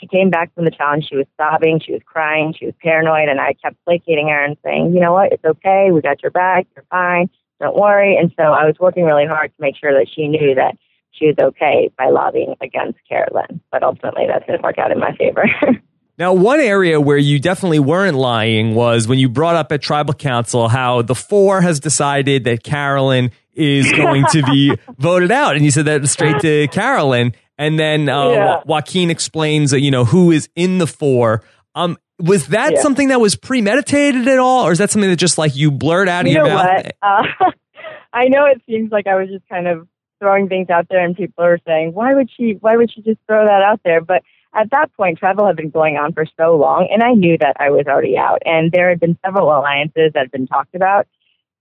she 0.01 0.07
came 0.07 0.29
back 0.29 0.53
from 0.53 0.65
the 0.65 0.71
challenge. 0.71 1.05
She 1.07 1.15
was 1.15 1.27
sobbing, 1.37 1.79
she 1.85 1.93
was 1.93 2.01
crying, 2.05 2.53
she 2.57 2.65
was 2.65 2.73
paranoid, 2.81 3.29
and 3.29 3.39
I 3.39 3.53
kept 3.53 3.77
placating 3.85 4.27
her 4.27 4.43
and 4.43 4.57
saying, 4.65 4.93
you 4.93 4.99
know 4.99 5.13
what, 5.13 5.31
it's 5.31 5.45
okay. 5.45 5.89
We 5.93 6.01
got 6.01 6.21
your 6.21 6.31
back. 6.31 6.67
You're 6.75 6.85
fine. 6.89 7.29
Don't 7.59 7.75
worry. 7.75 8.17
And 8.17 8.31
so 8.35 8.43
I 8.43 8.65
was 8.65 8.75
working 8.79 9.05
really 9.05 9.27
hard 9.27 9.55
to 9.55 9.61
make 9.61 9.75
sure 9.77 9.93
that 9.93 10.07
she 10.13 10.27
knew 10.27 10.55
that 10.55 10.75
she 11.11 11.27
was 11.27 11.35
okay 11.39 11.91
by 11.97 12.09
lobbying 12.09 12.55
against 12.61 12.97
Carolyn. 13.07 13.61
But 13.71 13.83
ultimately, 13.83 14.25
that 14.27 14.47
didn't 14.47 14.63
work 14.63 14.79
out 14.79 14.91
in 14.91 14.99
my 14.99 15.15
favor. 15.15 15.45
Now, 16.17 16.33
one 16.33 16.59
area 16.59 17.01
where 17.01 17.17
you 17.17 17.39
definitely 17.39 17.79
weren't 17.79 18.15
lying 18.15 18.75
was 18.75 19.07
when 19.07 19.17
you 19.17 19.27
brought 19.27 19.55
up 19.55 19.71
at 19.71 19.81
Tribal 19.81 20.13
Council 20.13 20.67
how 20.67 21.01
the 21.01 21.15
four 21.15 21.61
has 21.61 21.79
decided 21.79 22.43
that 22.43 22.63
Carolyn 22.63 23.31
is 23.55 23.91
going 23.91 24.25
to 24.31 24.43
be 24.43 24.77
voted 24.99 25.31
out, 25.31 25.55
and 25.55 25.65
you 25.65 25.71
said 25.71 25.85
that 25.85 26.07
straight 26.07 26.39
to 26.41 26.67
Carolyn, 26.67 27.33
and 27.57 27.79
then 27.79 28.09
uh, 28.09 28.29
Yeah. 28.29 28.45
Jo- 28.57 28.61
Joaquin 28.65 29.09
explains, 29.09 29.73
you 29.73 29.91
know, 29.91 30.05
who 30.05 30.31
is 30.31 30.49
in 30.55 30.77
the 30.77 30.87
four. 30.87 31.43
Um, 31.75 31.97
was 32.19 32.47
that 32.47 32.73
Yeah. 32.73 32.81
something 32.81 33.07
that 33.09 33.19
was 33.19 33.35
premeditated 33.35 34.27
at 34.27 34.37
all, 34.39 34.67
or 34.67 34.71
is 34.71 34.77
that 34.77 34.89
something 34.91 35.09
that 35.09 35.15
just 35.17 35.37
like 35.37 35.55
you 35.55 35.71
blurt 35.71 36.07
out 36.07 36.21
of 36.25 36.27
you 36.27 36.37
your 36.37 36.47
know 36.47 36.55
mouth? 36.55 36.85
what? 36.85 36.95
Uh, 37.01 37.51
I 38.13 38.27
know 38.27 38.45
it 38.45 38.61
seems 38.69 38.91
like 38.91 39.07
I 39.07 39.15
was 39.15 39.29
just 39.29 39.47
kind 39.47 39.67
of 39.67 39.87
throwing 40.19 40.49
things 40.49 40.69
out 40.69 40.87
there, 40.89 41.03
and 41.03 41.15
people 41.15 41.43
are 41.45 41.57
saying, 41.65 41.93
"Why 41.93 42.13
would 42.13 42.29
she? 42.35 42.57
Why 42.59 42.75
would 42.75 42.91
she 42.93 43.01
just 43.01 43.19
throw 43.25 43.45
that 43.45 43.63
out 43.63 43.79
there?" 43.85 44.01
But 44.01 44.21
at 44.53 44.69
that 44.71 44.91
point, 44.97 45.17
travel 45.17 45.47
had 45.47 45.55
been 45.55 45.69
going 45.69 45.95
on 45.95 46.11
for 46.13 46.25
so 46.37 46.57
long, 46.57 46.89
and 46.91 47.01
I 47.01 47.13
knew 47.13 47.37
that 47.37 47.55
I 47.59 47.69
was 47.69 47.85
already 47.87 48.17
out. 48.17 48.41
And 48.45 48.69
there 48.71 48.89
had 48.89 48.99
been 48.99 49.17
several 49.25 49.47
alliances 49.47 50.11
that 50.13 50.19
had 50.19 50.31
been 50.31 50.45
talked 50.45 50.75
about, 50.75 51.07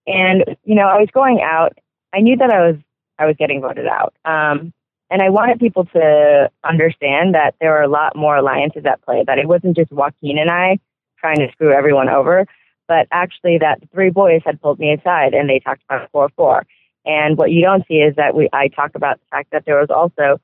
and 0.09 0.45
you 0.65 0.75
know, 0.75 0.89
I 0.89 0.99
was 0.99 1.09
going 1.15 1.41
out. 1.41 1.79
I 2.13 2.21
knew 2.21 2.37
that 2.37 2.51
I 2.51 2.67
was 2.67 2.77
I 3.19 3.27
was 3.27 3.37
getting 3.39 3.61
voted 3.61 3.87
out. 3.87 4.15
Um, 4.25 4.73
and 5.11 5.23
I 5.23 5.29
wanted 5.29 5.59
people 5.59 5.85
to 5.87 6.51
understand 6.63 7.35
that 7.35 7.57
there 7.61 7.73
were 7.73 7.83
a 7.83 7.89
lot 7.89 8.15
more 8.17 8.37
alliances 8.37 8.85
at 8.87 9.03
play, 9.03 9.25
that 9.27 9.39
it 9.39 9.49
wasn't 9.49 9.77
just 9.77 9.91
Joaquin 9.91 10.39
and 10.39 10.51
I 10.51 10.79
trying 11.19 11.39
to 11.39 11.51
screw 11.53 11.73
everyone 11.73 12.09
over, 12.09 12.47
but 12.89 13.07
actually 13.11 13.59
that 13.59 13.81
the 13.81 13.89
three 13.89 14.11
boys 14.11 14.43
had 14.45 14.61
pulled 14.63 14.79
me 14.79 14.93
aside 14.93 15.35
and 15.35 15.51
they 15.51 15.59
talked 15.59 15.83
about 15.89 16.11
4 16.13 16.31
4. 16.37 16.67
And 17.05 17.37
what 17.37 17.51
you 17.51 17.63
don't 17.63 17.87
see 17.89 17.97
is 17.97 18.15
that 18.17 18.35
we 18.35 18.49
I 18.53 18.69
talk 18.69 18.93
about 18.95 19.19
the 19.19 19.27
fact 19.31 19.51
that 19.51 19.65
there 19.67 19.81
was 19.81 19.91
also 19.91 20.41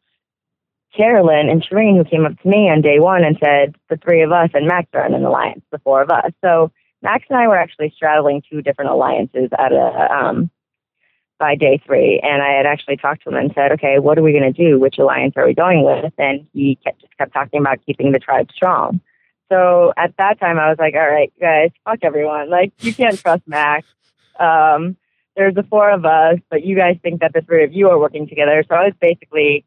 Carolyn 0.96 1.48
and 1.48 1.62
Shirin 1.62 1.96
who 1.96 2.04
came 2.04 2.24
up 2.24 2.40
to 2.40 2.48
me 2.48 2.68
on 2.68 2.80
day 2.80 2.98
one 2.98 3.24
and 3.24 3.38
said, 3.38 3.76
the 3.88 3.96
three 3.96 4.22
of 4.22 4.32
us 4.32 4.50
and 4.54 4.66
Max 4.66 4.88
are 4.94 5.06
in 5.06 5.14
an 5.14 5.24
alliance, 5.24 5.62
the 5.70 5.78
four 5.78 6.02
of 6.02 6.10
us. 6.10 6.32
So 6.42 6.72
Max 7.02 7.24
and 7.28 7.38
I 7.38 7.46
were 7.46 7.58
actually 7.58 7.92
straddling 7.94 8.42
two 8.50 8.62
different 8.62 8.90
alliances 8.90 9.50
at 9.58 9.72
a 9.72 10.08
um, 10.12 10.50
by 11.38 11.54
day 11.54 11.80
three, 11.84 12.20
and 12.22 12.42
I 12.42 12.56
had 12.56 12.66
actually 12.66 12.96
talked 12.96 13.24
to 13.24 13.30
him 13.30 13.36
and 13.36 13.52
said, 13.54 13.72
"Okay, 13.72 13.98
what 13.98 14.18
are 14.18 14.22
we 14.22 14.32
going 14.32 14.52
to 14.52 14.64
do? 14.64 14.78
Which 14.80 14.98
alliance 14.98 15.34
are 15.36 15.46
we 15.46 15.54
going 15.54 15.84
with?" 15.84 16.12
And 16.18 16.46
he 16.52 16.78
kept, 16.82 17.00
just 17.00 17.16
kept 17.18 17.32
talking 17.32 17.60
about 17.60 17.84
keeping 17.84 18.12
the 18.12 18.18
tribe 18.18 18.48
strong. 18.54 19.00
So 19.48 19.92
at 19.96 20.16
that 20.18 20.40
time, 20.40 20.58
I 20.58 20.68
was 20.68 20.76
like, 20.78 20.94
all 20.94 21.08
right, 21.08 21.32
guys, 21.40 21.70
fuck 21.84 21.98
everyone. 22.02 22.50
Like, 22.50 22.72
you 22.80 22.92
can't 22.92 23.18
trust 23.18 23.42
Max. 23.46 23.86
Um, 24.40 24.96
there's 25.36 25.54
the 25.54 25.62
four 25.62 25.90
of 25.90 26.04
us, 26.04 26.38
but 26.50 26.64
you 26.64 26.76
guys 26.76 26.96
think 27.02 27.20
that 27.20 27.32
the 27.32 27.42
three 27.42 27.64
of 27.64 27.72
you 27.72 27.88
are 27.90 27.98
working 27.98 28.28
together. 28.28 28.64
So 28.68 28.74
I 28.74 28.84
was 28.86 28.94
basically, 29.00 29.64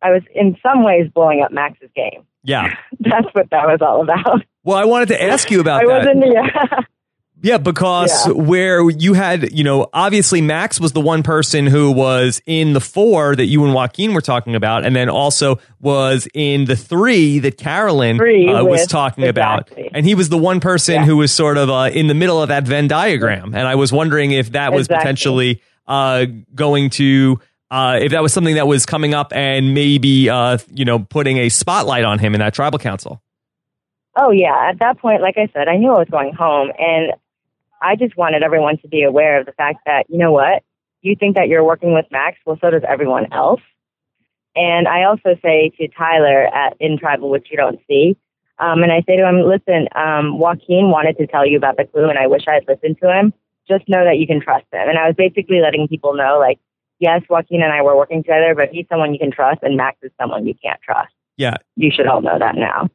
I 0.00 0.10
was 0.10 0.22
in 0.34 0.56
some 0.62 0.82
ways 0.84 1.10
blowing 1.12 1.42
up 1.42 1.52
Max's 1.52 1.90
game. 1.94 2.24
Yeah. 2.42 2.74
That's 3.00 3.26
what 3.32 3.50
that 3.50 3.66
was 3.66 3.80
all 3.82 4.02
about. 4.02 4.42
Well, 4.64 4.78
I 4.78 4.84
wanted 4.84 5.08
to 5.08 5.22
ask 5.22 5.50
you 5.50 5.60
about 5.60 5.82
I 5.82 5.86
that. 5.86 6.16
wasn't, 6.16 6.32
yeah. 6.32 6.80
Yeah, 7.40 7.58
because 7.58 8.26
Yeah. 8.26 8.32
where 8.32 8.88
you 8.90 9.14
had, 9.14 9.52
you 9.52 9.62
know, 9.62 9.86
obviously 9.92 10.40
Max 10.40 10.80
was 10.80 10.90
the 10.92 11.00
one 11.00 11.22
person 11.22 11.66
who 11.68 11.92
was 11.92 12.42
in 12.46 12.72
the 12.72 12.80
four 12.80 13.36
that 13.36 13.46
you 13.46 13.64
and 13.64 13.72
Joaquin 13.74 14.12
were 14.12 14.20
talking 14.20 14.56
about, 14.56 14.84
and 14.84 14.96
then 14.96 15.08
also 15.08 15.60
was 15.80 16.26
in 16.34 16.64
the 16.64 16.74
three 16.74 17.38
that 17.38 17.56
Carolyn 17.56 18.16
Three 18.18 18.48
uh, 18.48 18.64
was 18.64 18.86
talking 18.88 19.28
about. 19.28 19.70
And 19.94 20.04
he 20.04 20.16
was 20.16 20.30
the 20.30 20.38
one 20.38 20.58
person 20.58 20.96
Yeah. 20.96 21.04
who 21.04 21.16
was 21.18 21.30
sort 21.30 21.58
of 21.58 21.70
uh, 21.70 21.90
in 21.92 22.08
the 22.08 22.14
middle 22.14 22.42
of 22.42 22.48
that 22.48 22.64
Venn 22.64 22.88
diagram. 22.88 23.54
And 23.54 23.68
I 23.68 23.76
was 23.76 23.92
wondering 23.92 24.32
if 24.32 24.52
that 24.52 24.72
was 24.72 24.86
Exactly. 24.86 24.98
potentially 25.02 25.62
uh, 25.86 26.26
going 26.54 26.90
to. 26.90 27.38
Uh, 27.70 27.98
if 28.00 28.12
that 28.12 28.22
was 28.22 28.32
something 28.32 28.54
that 28.54 28.66
was 28.66 28.86
coming 28.86 29.12
up 29.12 29.30
and 29.36 29.74
maybe, 29.74 30.30
uh, 30.30 30.56
you 30.72 30.86
know, 30.86 30.98
putting 31.00 31.36
a 31.36 31.50
spotlight 31.50 32.02
on 32.02 32.18
him 32.18 32.34
in 32.34 32.40
that 32.40 32.54
tribal 32.54 32.78
council. 32.78 33.20
Oh 34.16 34.30
yeah, 34.30 34.70
at 34.70 34.78
that 34.80 34.98
point, 34.98 35.20
like 35.20 35.36
I 35.36 35.48
said, 35.52 35.68
I 35.68 35.76
knew 35.76 35.92
I 35.92 35.98
was 35.98 36.08
going 36.10 36.32
home, 36.32 36.72
and 36.78 37.12
I 37.80 37.96
just 37.96 38.16
wanted 38.16 38.42
everyone 38.42 38.78
to 38.78 38.88
be 38.88 39.02
aware 39.02 39.40
of 39.40 39.46
the 39.46 39.52
fact 39.52 39.80
that 39.86 40.04
you 40.08 40.18
know 40.18 40.32
what, 40.32 40.62
you 41.02 41.16
think 41.16 41.36
that 41.36 41.48
you're 41.48 41.64
working 41.64 41.94
with 41.94 42.06
Max, 42.10 42.38
well, 42.44 42.58
so 42.60 42.70
does 42.70 42.82
everyone 42.88 43.32
else. 43.32 43.60
And 44.56 44.88
I 44.88 45.04
also 45.04 45.36
say 45.42 45.70
to 45.78 45.88
Tyler 45.88 46.46
at 46.46 46.76
in 46.80 46.98
tribal, 46.98 47.30
which 47.30 47.48
you 47.50 47.56
don't 47.56 47.78
see, 47.88 48.16
um, 48.58 48.82
and 48.82 48.90
I 48.90 49.02
say 49.06 49.16
to 49.16 49.28
him, 49.28 49.40
listen, 49.42 49.88
um, 49.94 50.38
Joaquin 50.38 50.90
wanted 50.90 51.16
to 51.18 51.26
tell 51.26 51.46
you 51.46 51.56
about 51.56 51.76
the 51.76 51.84
clue, 51.84 52.08
and 52.08 52.18
I 52.18 52.26
wish 52.26 52.42
I 52.48 52.54
had 52.54 52.64
listened 52.66 52.96
to 53.02 53.12
him. 53.12 53.32
Just 53.68 53.88
know 53.88 54.04
that 54.04 54.18
you 54.18 54.26
can 54.26 54.40
trust 54.40 54.66
him. 54.72 54.88
And 54.88 54.98
I 54.98 55.06
was 55.06 55.14
basically 55.16 55.60
letting 55.60 55.86
people 55.86 56.14
know, 56.14 56.38
like, 56.40 56.58
yes, 56.98 57.22
Joaquin 57.28 57.62
and 57.62 57.72
I 57.72 57.82
were 57.82 57.96
working 57.96 58.22
together, 58.22 58.54
but 58.56 58.70
he's 58.70 58.86
someone 58.88 59.12
you 59.12 59.20
can 59.20 59.30
trust, 59.30 59.60
and 59.62 59.76
Max 59.76 59.98
is 60.02 60.10
someone 60.20 60.46
you 60.46 60.54
can't 60.60 60.80
trust. 60.82 61.12
Yeah. 61.36 61.56
You 61.76 61.92
should 61.94 62.08
all 62.08 62.20
know 62.20 62.38
that 62.38 62.56
now. 62.56 62.88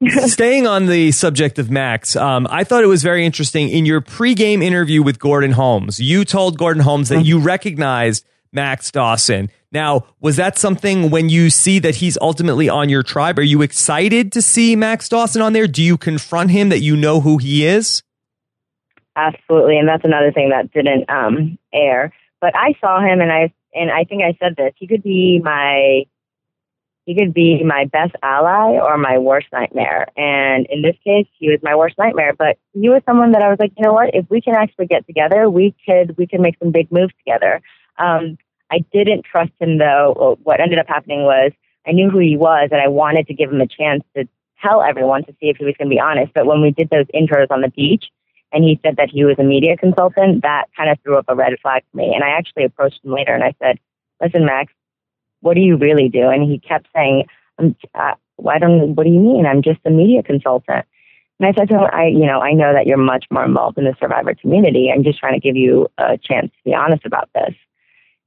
Staying 0.26 0.66
on 0.66 0.86
the 0.86 1.10
subject 1.10 1.58
of 1.58 1.72
Max, 1.72 2.14
um, 2.14 2.46
I 2.50 2.62
thought 2.62 2.84
it 2.84 2.88
was 2.88 3.02
very 3.02 3.26
interesting. 3.26 3.68
In 3.68 3.84
your 3.84 4.00
pregame 4.00 4.62
interview 4.62 5.02
with 5.02 5.18
Gordon 5.18 5.50
Holmes, 5.50 5.98
you 5.98 6.24
told 6.24 6.56
Gordon 6.56 6.82
Holmes 6.82 7.08
that 7.08 7.24
you 7.24 7.40
recognized 7.40 8.24
Max 8.52 8.92
Dawson. 8.92 9.50
Now, 9.72 10.06
was 10.20 10.36
that 10.36 10.56
something 10.56 11.10
when 11.10 11.28
you 11.28 11.50
see 11.50 11.80
that 11.80 11.96
he's 11.96 12.16
ultimately 12.20 12.68
on 12.68 12.88
your 12.88 13.02
tribe? 13.02 13.40
Are 13.40 13.42
you 13.42 13.60
excited 13.60 14.30
to 14.32 14.42
see 14.42 14.76
Max 14.76 15.08
Dawson 15.08 15.42
on 15.42 15.52
there? 15.52 15.66
Do 15.66 15.82
you 15.82 15.98
confront 15.98 16.52
him 16.52 16.68
that 16.68 16.78
you 16.78 16.96
know 16.96 17.20
who 17.20 17.38
he 17.38 17.66
is? 17.66 18.04
Absolutely, 19.16 19.78
and 19.78 19.88
that's 19.88 20.04
another 20.04 20.30
thing 20.30 20.50
that 20.50 20.72
didn't 20.72 21.10
um, 21.10 21.58
air. 21.74 22.12
But 22.40 22.54
I 22.54 22.74
saw 22.80 23.00
him, 23.00 23.20
and 23.20 23.32
I 23.32 23.52
and 23.74 23.90
I 23.90 24.04
think 24.04 24.22
I 24.22 24.36
said 24.38 24.54
this. 24.56 24.74
He 24.76 24.86
could 24.86 25.02
be 25.02 25.40
my 25.42 26.04
he 27.08 27.14
could 27.14 27.32
be 27.32 27.64
my 27.64 27.86
best 27.86 28.14
ally 28.22 28.78
or 28.78 28.98
my 28.98 29.16
worst 29.16 29.46
nightmare. 29.50 30.08
And 30.14 30.66
in 30.66 30.82
this 30.82 30.94
case, 31.02 31.26
he 31.38 31.48
was 31.48 31.58
my 31.62 31.74
worst 31.74 31.96
nightmare. 31.96 32.34
But 32.34 32.58
he 32.74 32.90
was 32.90 33.00
someone 33.06 33.32
that 33.32 33.40
I 33.40 33.48
was 33.48 33.56
like, 33.58 33.72
you 33.78 33.82
know 33.82 33.94
what? 33.94 34.14
If 34.14 34.26
we 34.28 34.42
can 34.42 34.54
actually 34.54 34.88
get 34.88 35.06
together, 35.06 35.48
we 35.48 35.74
could 35.86 36.18
we 36.18 36.26
could 36.26 36.40
make 36.40 36.58
some 36.58 36.70
big 36.70 36.92
moves 36.92 37.14
together. 37.24 37.62
Um, 37.96 38.36
I 38.70 38.84
didn't 38.92 39.24
trust 39.24 39.52
him 39.58 39.78
though. 39.78 40.36
What 40.42 40.60
ended 40.60 40.78
up 40.78 40.86
happening 40.86 41.22
was 41.22 41.52
I 41.86 41.92
knew 41.92 42.10
who 42.10 42.18
he 42.18 42.36
was, 42.36 42.68
and 42.72 42.80
I 42.82 42.88
wanted 42.88 43.26
to 43.28 43.34
give 43.34 43.50
him 43.50 43.62
a 43.62 43.66
chance 43.66 44.04
to 44.14 44.28
tell 44.62 44.82
everyone 44.82 45.24
to 45.24 45.32
see 45.40 45.48
if 45.48 45.56
he 45.56 45.64
was 45.64 45.76
going 45.78 45.88
to 45.88 45.94
be 45.94 46.00
honest. 46.00 46.34
But 46.34 46.44
when 46.44 46.60
we 46.60 46.72
did 46.72 46.90
those 46.90 47.06
intros 47.14 47.50
on 47.50 47.62
the 47.62 47.70
beach, 47.70 48.04
and 48.52 48.62
he 48.64 48.78
said 48.84 48.96
that 48.96 49.08
he 49.08 49.24
was 49.24 49.36
a 49.38 49.44
media 49.44 49.78
consultant, 49.78 50.42
that 50.42 50.66
kind 50.76 50.90
of 50.90 50.98
threw 51.02 51.16
up 51.16 51.24
a 51.28 51.34
red 51.34 51.54
flag 51.62 51.84
for 51.90 51.96
me. 51.96 52.12
And 52.14 52.22
I 52.22 52.36
actually 52.36 52.64
approached 52.64 53.02
him 53.02 53.12
later 53.12 53.34
and 53.34 53.44
I 53.44 53.54
said, 53.62 53.78
"Listen, 54.20 54.44
Max, 54.44 54.74
what 55.40 55.54
do 55.54 55.60
you 55.60 55.76
really 55.76 56.08
do?" 56.08 56.28
And 56.28 56.42
he 56.42 56.58
kept 56.58 56.88
saying, 56.94 57.26
I'm, 57.58 57.76
uh, 57.94 58.14
"Why 58.36 58.58
don't? 58.58 58.94
What 58.94 59.04
do 59.04 59.10
you 59.10 59.20
mean? 59.20 59.46
I'm 59.46 59.62
just 59.62 59.80
a 59.84 59.90
media 59.90 60.22
consultant." 60.22 60.86
And 61.40 61.48
I 61.48 61.52
said 61.52 61.68
to 61.68 61.78
him, 61.78 61.88
"I, 61.92 62.06
you 62.06 62.26
know, 62.26 62.40
I 62.40 62.52
know 62.52 62.72
that 62.72 62.86
you're 62.86 62.96
much 62.96 63.26
more 63.30 63.44
involved 63.44 63.78
in 63.78 63.84
the 63.84 63.94
survivor 64.00 64.34
community. 64.34 64.90
I'm 64.92 65.04
just 65.04 65.18
trying 65.18 65.34
to 65.34 65.40
give 65.40 65.56
you 65.56 65.88
a 65.98 66.18
chance 66.18 66.50
to 66.50 66.64
be 66.64 66.74
honest 66.74 67.04
about 67.04 67.28
this." 67.34 67.54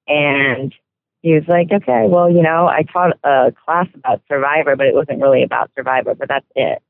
And 0.08 0.74
he 1.22 1.34
was 1.34 1.44
like, 1.48 1.72
"Okay, 1.72 2.08
well, 2.08 2.30
you 2.30 2.42
know, 2.42 2.68
I 2.68 2.84
taught 2.84 3.18
a 3.24 3.54
class 3.66 3.88
about 3.94 4.22
survivor, 4.28 4.76
but 4.76 4.88
it 4.88 4.96
wasn't 4.96 5.22
really 5.22 5.44
about 5.44 5.72
survivor, 5.76 6.16
but 6.16 6.28
that's 6.28 6.48
it." 6.56 6.82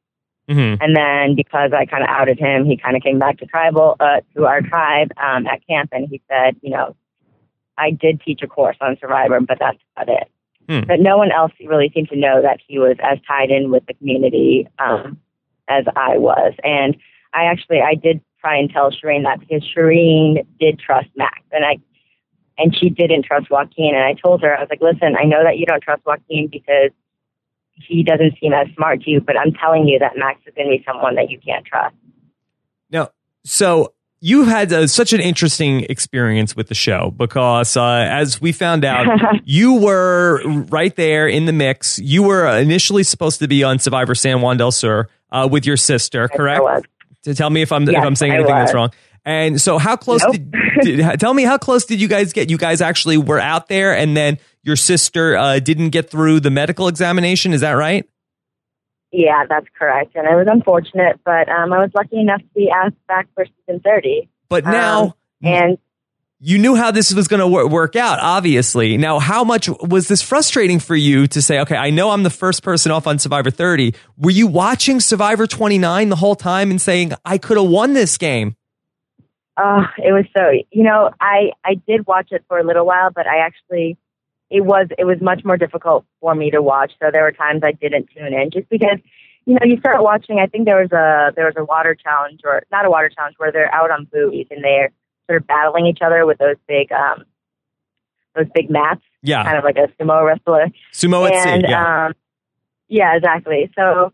Mm-hmm. 0.50 0.84
And 0.84 0.96
then 0.96 1.36
because 1.36 1.72
I 1.74 1.86
kind 1.86 2.04
of 2.04 2.10
outed 2.10 2.40
him, 2.40 2.66
he 2.66 2.76
kind 2.76 2.98
of 2.98 3.04
came 3.04 3.20
back 3.20 3.38
to 3.38 3.46
tribal, 3.46 3.96
uh, 4.00 4.22
to 4.36 4.46
our 4.46 4.62
tribe 4.62 5.12
um, 5.18 5.48
at 5.48 5.66
camp, 5.68 5.90
and 5.94 6.08
he 6.10 6.22
said, 6.30 6.58
you 6.62 6.72
know, 6.72 6.96
I 7.78 7.92
did 7.92 8.22
teach 8.22 8.42
a 8.44 8.48
course 8.48 8.78
on 8.82 8.98
Survivor, 9.00 9.40
but 9.42 9.58
that's 9.60 9.78
about 9.96 10.10
it. 10.10 10.32
Hmm. 10.70 10.88
But 10.88 11.00
no 11.00 11.18
one 11.18 11.32
else 11.32 11.52
really 11.66 11.92
seemed 11.94 12.10
to 12.10 12.16
know 12.16 12.42
that 12.42 12.60
he 12.66 12.80
was 12.80 12.98
as 13.02 13.18
tied 13.28 13.50
in 13.50 13.72
with 13.72 13.86
the 13.88 13.94
community 13.94 14.68
um, 14.80 15.20
as 15.68 15.86
I 15.96 16.18
was. 16.18 16.54
And 16.64 16.98
I 17.34 17.46
actually, 17.46 17.82
I 17.82 17.96
did 17.96 18.22
try 18.40 18.58
and 18.58 18.70
tell 18.70 18.92
Shirin 18.92 19.24
that 19.24 19.40
because 19.40 19.64
Shirin 19.64 20.46
did 20.60 20.80
trust 20.80 21.10
Max, 21.16 21.40
and 21.52 21.66
I, 21.66 21.78
and 22.58 22.76
she 22.76 22.90
didn't 22.90 23.24
trust 23.24 23.50
Joaquin. 23.50 23.96
And 23.96 24.04
I 24.04 24.14
told 24.14 24.42
her, 24.42 24.56
I 24.56 24.62
was 24.62 24.70
like, 24.70 24.82
listen, 24.82 25.16
I 25.20 25.26
know 25.26 25.44
that 25.44 25.58
you 25.58 25.66
don't 25.66 25.82
trust 25.82 26.06
Joaquin 26.06 26.48
because 26.52 26.92
he 27.88 28.04
doesn't 28.04 28.38
seem 28.40 28.54
as 28.54 28.68
smart 28.76 29.02
to 29.04 29.10
you, 29.10 29.22
but 29.22 29.38
I'm 29.38 29.54
telling 29.54 29.88
you 29.88 30.00
that 30.00 30.14
Max 30.18 30.40
is 30.46 30.54
going 30.56 30.70
to 30.70 30.78
be 30.78 30.84
someone 30.86 31.16
that 31.16 31.30
you 31.30 31.40
can't 31.40 31.66
trust. 31.66 31.96
No, 32.92 33.10
so 33.44 33.94
you 34.22 34.44
had 34.44 34.72
uh, 34.72 34.86
such 34.86 35.14
an 35.14 35.20
interesting 35.20 35.82
experience 35.90 36.56
with 36.56 36.68
the 36.68 36.76
show 36.76 37.12
because, 37.18 37.76
uh, 37.76 37.84
as 37.84 38.40
we 38.40 38.52
found 38.52 38.86
out, 38.86 39.08
you 39.46 39.74
were 39.74 40.42
right 40.46 40.96
there 40.96 41.28
in 41.28 41.48
the 41.48 41.52
mix. 41.52 41.98
You 41.98 42.24
were 42.24 42.48
initially 42.58 43.04
supposed 43.04 43.40
to 43.40 43.48
be 43.48 43.64
on 43.64 43.80
Survivor 43.80 44.14
San 44.14 44.42
Juan 44.42 44.58
del 44.58 44.72
Sur 44.72 45.08
uh, 45.32 45.50
with 45.52 45.66
your 45.66 45.78
sister, 45.78 46.28
correct? 46.28 46.60
I 46.60 46.62
was. 46.62 46.84
To 47.24 47.36
tell 47.36 47.50
me 47.50 47.62
if 47.62 47.72
I'm 47.72 47.88
if 47.88 47.96
I'm 47.96 48.16
saying 48.16 48.34
anything 48.34 48.56
that's 48.56 48.74
wrong. 48.74 48.92
And 49.24 49.62
so, 49.62 49.78
how 49.78 49.96
close 49.96 50.22
Nope. 50.24 50.34
did, 50.34 50.52
did 50.82 51.20
tell 51.20 51.34
me 51.34 51.44
how 51.44 51.58
close 51.58 51.86
did 51.86 52.02
you 52.02 52.08
guys 52.08 52.34
get? 52.34 52.50
You 52.50 52.58
guys 52.58 52.82
actually 52.82 53.18
were 53.18 53.40
out 53.40 53.68
there, 53.68 53.96
and 53.96 54.18
then 54.18 54.40
your 54.64 54.76
sister 54.76 55.36
uh, 55.38 55.60
didn't 55.60 55.90
get 55.90 56.10
through 56.10 56.40
the 56.40 56.50
medical 56.50 56.88
examination. 56.88 57.54
Is 57.54 57.62
that 57.62 57.74
right? 57.74 58.08
Yeah, 59.12 59.44
that's 59.48 59.68
correct. 59.78 60.16
And 60.16 60.26
it 60.26 60.36
was 60.36 60.48
unfortunate, 60.50 61.20
but 61.26 61.50
um, 61.50 61.74
I 61.74 61.80
was 61.80 61.92
lucky 61.94 62.20
enough 62.20 62.40
to 62.40 62.48
be 62.56 62.70
asked 62.70 62.96
back 63.08 63.28
for 63.36 63.46
season 63.46 63.82
30. 63.82 64.30
But 64.50 64.66
Um, 64.66 64.72
now 64.72 65.16
And 65.44 65.78
you 66.40 66.58
knew 66.58 66.76
how 66.76 66.92
this 66.92 67.14
was 67.14 67.28
going 67.28 67.40
to 67.40 67.48
wor- 67.48 67.68
work 67.68 67.96
out, 67.96 68.20
obviously. 68.20 68.98
Now, 68.98 69.20
how 69.20 69.44
much 69.44 69.70
was 69.70 70.08
this 70.08 70.22
frustrating 70.22 70.80
for 70.80 70.96
you 70.96 71.28
to 71.28 71.42
say, 71.42 71.60
okay, 71.60 71.76
I 71.76 71.90
know 71.90 72.12
I'm 72.12 72.24
the 72.24 72.30
first 72.32 72.64
person 72.64 72.92
off 72.92 73.06
on 73.06 73.20
Survivor 73.20 73.52
30. 73.52 73.94
Were 74.18 74.32
you 74.32 74.48
watching 74.48 75.00
Survivor 75.00 75.46
29 75.46 76.10
the 76.10 76.16
whole 76.16 76.36
time 76.36 76.72
and 76.72 76.82
saying, 76.82 77.12
I 77.26 77.38
could 77.38 77.58
have 77.58 77.68
won 77.68 77.94
this 77.94 78.18
game? 78.18 78.56
uh, 79.58 79.84
it 79.98 80.12
was 80.12 80.26
so, 80.36 80.50
you 80.72 80.84
know, 80.84 81.12
I, 81.20 81.52
I 81.64 81.76
did 81.88 82.08
watch 82.08 82.30
it 82.32 82.44
for 82.48 82.58
a 82.58 82.64
little 82.64 82.86
while, 82.86 83.12
but 83.14 83.28
I 83.28 83.46
actually, 83.46 83.98
it 84.52 84.62
was, 84.62 84.88
it 84.98 85.06
was 85.06 85.18
much 85.22 85.44
more 85.44 85.58
difficult 85.58 86.06
for 86.20 86.36
me 86.36 86.52
to 86.52 86.62
watch. 86.62 86.92
So 87.02 87.10
there 87.12 87.24
were 87.24 87.32
times 87.32 87.62
I 87.64 87.72
didn't 87.72 88.10
tune 88.16 88.34
in 88.34 88.52
just 88.52 88.70
because, 88.70 89.00
you 89.46 89.54
know, 89.56 89.66
you 89.66 89.78
start 89.80 90.04
watching, 90.04 90.40
I 90.40 90.46
think 90.46 90.66
there 90.66 90.82
was 90.82 90.92
a, 90.92 91.32
there 91.36 91.46
was 91.46 91.56
a 91.58 91.64
water 91.64 91.96
challenge 91.96 92.42
or 92.44 92.62
not 92.72 92.86
a 92.86 92.90
water 92.90 93.10
challenge 93.10 93.36
where 93.38 93.52
they're 93.52 93.74
out 93.74 93.90
on 93.90 94.06
buoys 94.12 94.48
and 94.52 94.64
they're 94.64 94.92
sort 95.28 95.42
of 95.42 95.48
battling 95.48 95.88
each 95.88 96.00
other 96.06 96.26
with 96.26 96.38
those 96.38 96.58
big, 96.68 96.92
um, 96.92 97.24
those 98.36 98.48
big 98.54 98.70
mats, 98.70 99.02
Yeah. 99.24 99.44
kind 99.44 99.58
of 99.58 99.64
like 99.64 99.78
a 99.78 99.88
sumo 100.02 100.26
wrestler. 100.26 100.68
Sumo 100.94 101.28
at 101.28 101.34
and 101.48 101.62
sea. 101.64 101.70
Yeah. 101.70 102.06
um, 102.08 102.14
yeah, 102.88 103.16
exactly. 103.16 103.72
So, 103.76 104.12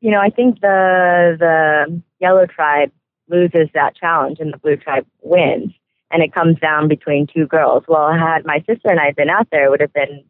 you 0.00 0.10
know, 0.10 0.20
I 0.20 0.28
think 0.28 0.60
the 0.60 1.36
the 1.38 2.02
yellow 2.20 2.44
tribe 2.44 2.92
loses 3.28 3.68
that 3.72 3.96
challenge, 3.96 4.38
and 4.40 4.52
the 4.52 4.58
blue 4.58 4.76
tribe 4.76 5.06
wins, 5.22 5.72
and 6.14 6.22
it 6.22 6.32
comes 6.32 6.56
down 6.60 6.86
between 6.86 7.26
two 7.26 7.44
girls. 7.44 7.82
Well, 7.88 8.12
had 8.12 8.46
my 8.46 8.60
sister 8.60 8.88
and 8.88 9.00
I 9.00 9.10
been 9.10 9.28
out 9.28 9.48
there, 9.50 9.66
it 9.66 9.70
would 9.70 9.80
have 9.80 9.92
been 9.92 10.24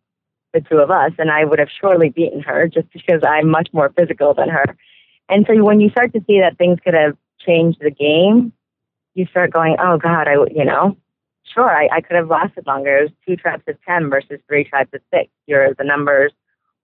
the 0.55 0.63
two 0.63 0.79
of 0.79 0.91
us, 0.91 1.13
and 1.19 1.31
I 1.31 1.45
would 1.45 1.59
have 1.59 1.69
surely 1.79 2.09
beaten 2.09 2.41
her 2.41 2.67
just 2.69 2.91
because 2.91 3.21
I'm 3.23 3.51
much 3.51 3.69
more 3.75 3.93
physical 3.95 4.33
than 4.33 4.49
her. 4.49 4.65
And 5.29 5.45
so, 5.47 5.63
when 5.63 5.81
you 5.81 5.91
start 5.91 6.15
to 6.15 6.25
see 6.27 6.41
that 6.41 6.57
things 6.57 6.79
could 6.83 6.95
have 6.95 7.19
changed 7.39 7.81
the 7.83 7.91
game, 7.91 8.55
you 9.13 9.27
start 9.27 9.53
going, 9.53 9.77
"Oh 9.79 9.99
God, 9.99 10.27
I 10.27 10.37
you 10.51 10.65
know." 10.65 10.97
Sure, 11.53 11.71
I, 11.71 11.89
I 11.93 12.01
could 12.01 12.17
have 12.17 12.29
lasted 12.29 12.67
longer. 12.67 12.97
It 12.97 13.03
was 13.03 13.13
two 13.29 13.37
tribes 13.37 13.65
of 13.69 13.77
10 13.87 14.09
versus 14.09 14.41
three 14.49 14.65
tribes 14.65 14.89
of 14.95 15.03
six. 15.13 15.31
Your, 15.47 15.75
the 15.75 15.85
numbers 15.85 16.33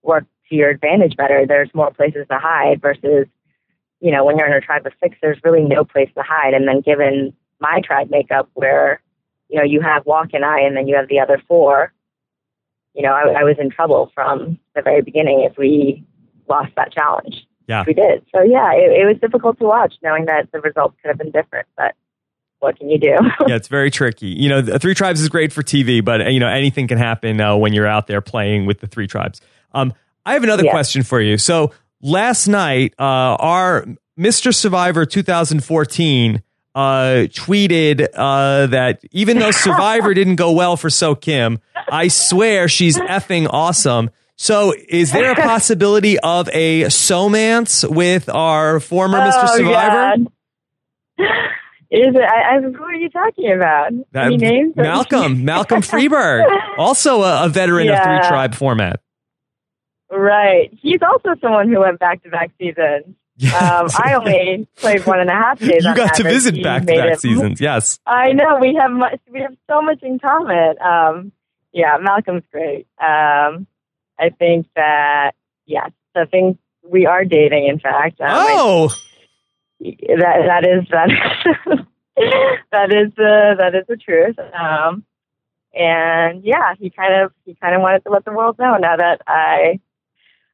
work 0.03 0.25
to 0.49 0.55
your 0.55 0.69
advantage 0.69 1.17
better. 1.17 1.45
There's 1.47 1.73
more 1.73 1.91
places 1.91 2.27
to 2.29 2.37
hide 2.37 2.79
versus, 2.79 3.25
you 4.01 4.11
know, 4.11 4.23
when 4.23 4.37
you're 4.37 4.45
in 4.45 4.53
a 4.53 4.61
tribe 4.61 4.85
of 4.85 4.93
six, 5.01 5.17
there's 5.19 5.39
really 5.43 5.63
no 5.63 5.83
place 5.83 6.11
to 6.15 6.21
hide. 6.21 6.53
And 6.53 6.67
then 6.67 6.81
given 6.81 7.33
my 7.61 7.79
tribe 7.83 8.09
makeup 8.09 8.49
where, 8.53 9.01
you 9.49 9.57
know, 9.57 9.63
you 9.63 9.81
have 9.81 10.05
Walk 10.05 10.29
and 10.33 10.43
I 10.43 10.61
and 10.61 10.75
then 10.75 10.87
you 10.87 10.95
have 10.95 11.07
the 11.07 11.19
other 11.19 11.41
four, 11.47 11.93
you 12.93 13.03
know, 13.03 13.13
I, 13.13 13.41
I 13.41 13.43
was 13.43 13.55
in 13.59 13.69
trouble 13.69 14.11
from 14.13 14.59
the 14.75 14.81
very 14.81 15.01
beginning 15.01 15.47
if 15.49 15.57
we 15.57 16.03
lost 16.49 16.71
that 16.75 16.91
challenge. 16.91 17.35
Yeah. 17.67 17.83
we 17.87 17.93
did. 17.93 18.25
So 18.35 18.41
yeah, 18.41 18.73
it, 18.73 18.91
it 18.91 19.05
was 19.05 19.17
difficult 19.21 19.57
to 19.59 19.65
watch, 19.65 19.93
knowing 20.03 20.25
that 20.25 20.51
the 20.51 20.59
results 20.59 20.97
could 21.01 21.07
have 21.09 21.17
been 21.17 21.31
different. 21.31 21.67
But 21.77 21.95
what 22.59 22.77
can 22.77 22.89
you 22.89 22.99
do? 22.99 23.07
yeah, 23.47 23.55
it's 23.55 23.69
very 23.69 23.89
tricky. 23.89 24.27
You 24.27 24.49
know, 24.49 24.61
the 24.61 24.77
Three 24.77 24.93
Tribes 24.93 25.21
is 25.21 25.29
great 25.29 25.53
for 25.53 25.61
TV, 25.61 26.03
but 26.03 26.33
you 26.33 26.39
know 26.39 26.49
anything 26.49 26.87
can 26.87 26.97
happen 26.97 27.39
uh, 27.39 27.55
when 27.55 27.71
you're 27.71 27.87
out 27.87 28.07
there 28.07 28.19
playing 28.19 28.65
with 28.65 28.79
the 28.81 28.87
Three 28.87 29.07
Tribes. 29.07 29.39
Um, 29.73 29.93
I 30.25 30.33
have 30.33 30.43
another 30.43 30.65
Yeah. 30.65 30.71
question 30.71 31.03
for 31.03 31.21
you. 31.21 31.37
So 31.37 31.71
last 32.01 32.47
night, 32.47 32.93
uh, 32.99 33.03
our 33.39 33.85
Mr. 34.19 34.53
Survivor 34.53 35.05
2014 35.05 36.41
uh, 36.75 37.27
tweeted 37.29 38.07
uh, 38.13 38.67
that 38.67 39.01
even 39.11 39.39
though 39.39 39.51
Survivor 39.51 40.13
didn't 40.13 40.35
go 40.37 40.51
well 40.51 40.77
for 40.77 40.89
So 40.89 41.15
Kim, 41.15 41.59
I 41.91 42.07
swear 42.07 42.67
she's 42.67 42.97
effing 42.97 43.47
awesome. 43.49 44.09
So, 44.37 44.73
is 44.89 45.11
there 45.11 45.33
a 45.33 45.35
possibility 45.35 46.17
of 46.17 46.49
a 46.51 46.83
somance 46.85 47.87
with 47.87 48.27
our 48.27 48.79
former 48.79 49.19
Mr. 49.19 49.43
Oh, 49.43 49.57
Survivor? 49.57 50.25
God. 51.19 51.27
Is 51.91 52.15
it? 52.15 52.21
I, 52.21 52.55
I, 52.55 52.61
who 52.61 52.83
are 52.83 52.95
you 52.95 53.09
talking 53.09 53.51
about? 53.51 53.91
That- 54.13 54.27
Any 54.27 54.37
names? 54.37 54.75
Malcolm, 54.77 55.43
Malcolm 55.45 55.81
Freberg, 55.81 56.45
also 56.77 57.21
a, 57.21 57.45
a 57.45 57.49
veteran 57.49 57.89
of 57.89 57.97
three 58.01 58.27
tribe 58.29 58.55
format. 58.55 59.01
Right. 60.09 60.71
He's 60.81 61.01
also 61.01 61.39
someone 61.41 61.69
who 61.69 61.79
went 61.81 61.99
back 61.99 62.23
to 62.23 62.29
back 62.29 62.51
seasons. 62.57 63.15
Um, 63.43 63.87
I 63.97 64.13
only 64.15 64.67
played 64.75 65.05
one 65.05 65.19
and 65.19 65.29
a 65.29 65.33
half 65.33 65.59
days. 65.59 65.83
You 65.85 65.95
got 65.95 66.13
to 66.15 66.23
visit 66.23 66.61
back 66.63 66.81
to 66.85 66.93
back 66.93 67.19
seasons, 67.19 67.59
yes. 67.61 67.99
I 68.05 68.33
know 68.33 68.57
we 68.59 68.75
have 68.79 68.91
much. 68.91 69.19
We 69.31 69.41
have 69.41 69.55
so 69.69 69.81
much 69.81 70.03
in 70.03 70.19
common. 70.19 70.75
Um, 70.81 71.31
yeah, 71.73 71.97
Malcolm's 72.01 72.43
great. 72.51 72.87
Um, 73.01 73.65
I 74.19 74.29
think 74.37 74.67
that 74.75 75.31
yes, 75.65 75.91
I 76.15 76.25
think 76.25 76.59
we 76.87 77.05
are 77.05 77.25
dating. 77.25 77.67
In 77.67 77.79
fact, 77.79 78.19
um, 78.21 78.27
I- 78.29 78.55
Oh, 78.57 78.89
that 79.79 80.43
that 80.47 80.67
is 80.67 80.87
that 80.91 81.09
that 82.71 82.91
is 82.93 83.11
the 83.15 83.55
that 83.57 83.73
is 83.75 83.85
the 83.87 83.97
truth. 83.97 84.37
Um, 84.39 85.03
and 85.73 86.43
yeah, 86.43 86.73
he 86.77 86.89
kind 86.89 87.23
of 87.23 87.31
he 87.45 87.55
kind 87.55 87.73
of 87.75 87.81
wanted 87.81 88.03
to 88.03 88.09
let 88.11 88.25
the 88.25 88.31
world 88.31 88.59
know 88.59 88.75
now 88.77 88.97
that 88.97 89.21
I 89.27 89.79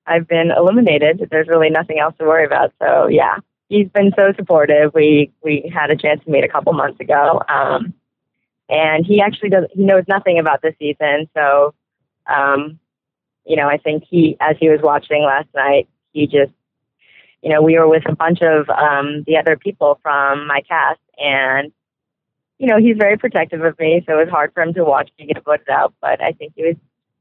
I've 0.07 0.27
been 0.27 0.51
eliminated. 0.55 1.27
There's 1.29 1.47
really 1.47 1.69
nothing 1.69 1.99
else 1.99 2.15
to 2.19 2.25
worry 2.25 2.45
about. 2.45 2.73
So 2.81 3.07
yeah, 3.07 3.37
he's 3.69 3.89
been 3.89 4.11
so 4.15 4.33
supportive. 4.35 4.93
We 4.93 5.31
we 5.43 5.71
had 5.73 5.91
a 5.91 5.95
chance 5.95 6.23
to 6.23 6.31
meet 6.31 6.43
a 6.43 6.49
couple 6.49 6.73
months 6.73 6.99
ago, 6.99 7.41
um, 7.49 7.93
and 8.69 9.05
he 9.05 9.21
actually 9.21 9.49
does 9.49 9.65
he 9.73 9.83
knows 9.83 10.05
nothing 10.07 10.39
about 10.39 10.61
the 10.61 10.73
season. 10.79 11.29
So 11.35 11.73
um, 12.25 12.79
you 13.45 13.55
know, 13.55 13.67
I 13.67 13.77
think 13.77 14.03
he 14.09 14.37
as 14.39 14.55
he 14.59 14.69
was 14.69 14.79
watching 14.81 15.23
last 15.23 15.49
night, 15.53 15.87
he 16.13 16.27
just 16.27 16.53
you 17.41 17.49
know, 17.49 17.61
we 17.61 17.77
were 17.77 17.87
with 17.87 18.03
a 18.07 18.15
bunch 18.15 18.41
of 18.41 18.69
um, 18.69 19.23
the 19.27 19.37
other 19.37 19.55
people 19.57 19.99
from 20.01 20.47
my 20.47 20.61
cast, 20.67 20.99
and 21.17 21.71
you 22.57 22.67
know, 22.67 22.77
he's 22.77 22.97
very 22.97 23.17
protective 23.17 23.63
of 23.63 23.77
me, 23.79 24.03
so 24.05 24.13
it 24.13 24.25
was 24.25 24.29
hard 24.29 24.53
for 24.53 24.63
him 24.63 24.73
to 24.73 24.83
watch 24.83 25.09
me 25.19 25.27
get 25.27 25.43
voted 25.43 25.69
out. 25.69 25.93
But 26.01 26.21
I 26.21 26.31
think 26.31 26.53
he 26.55 26.63
was 26.63 26.75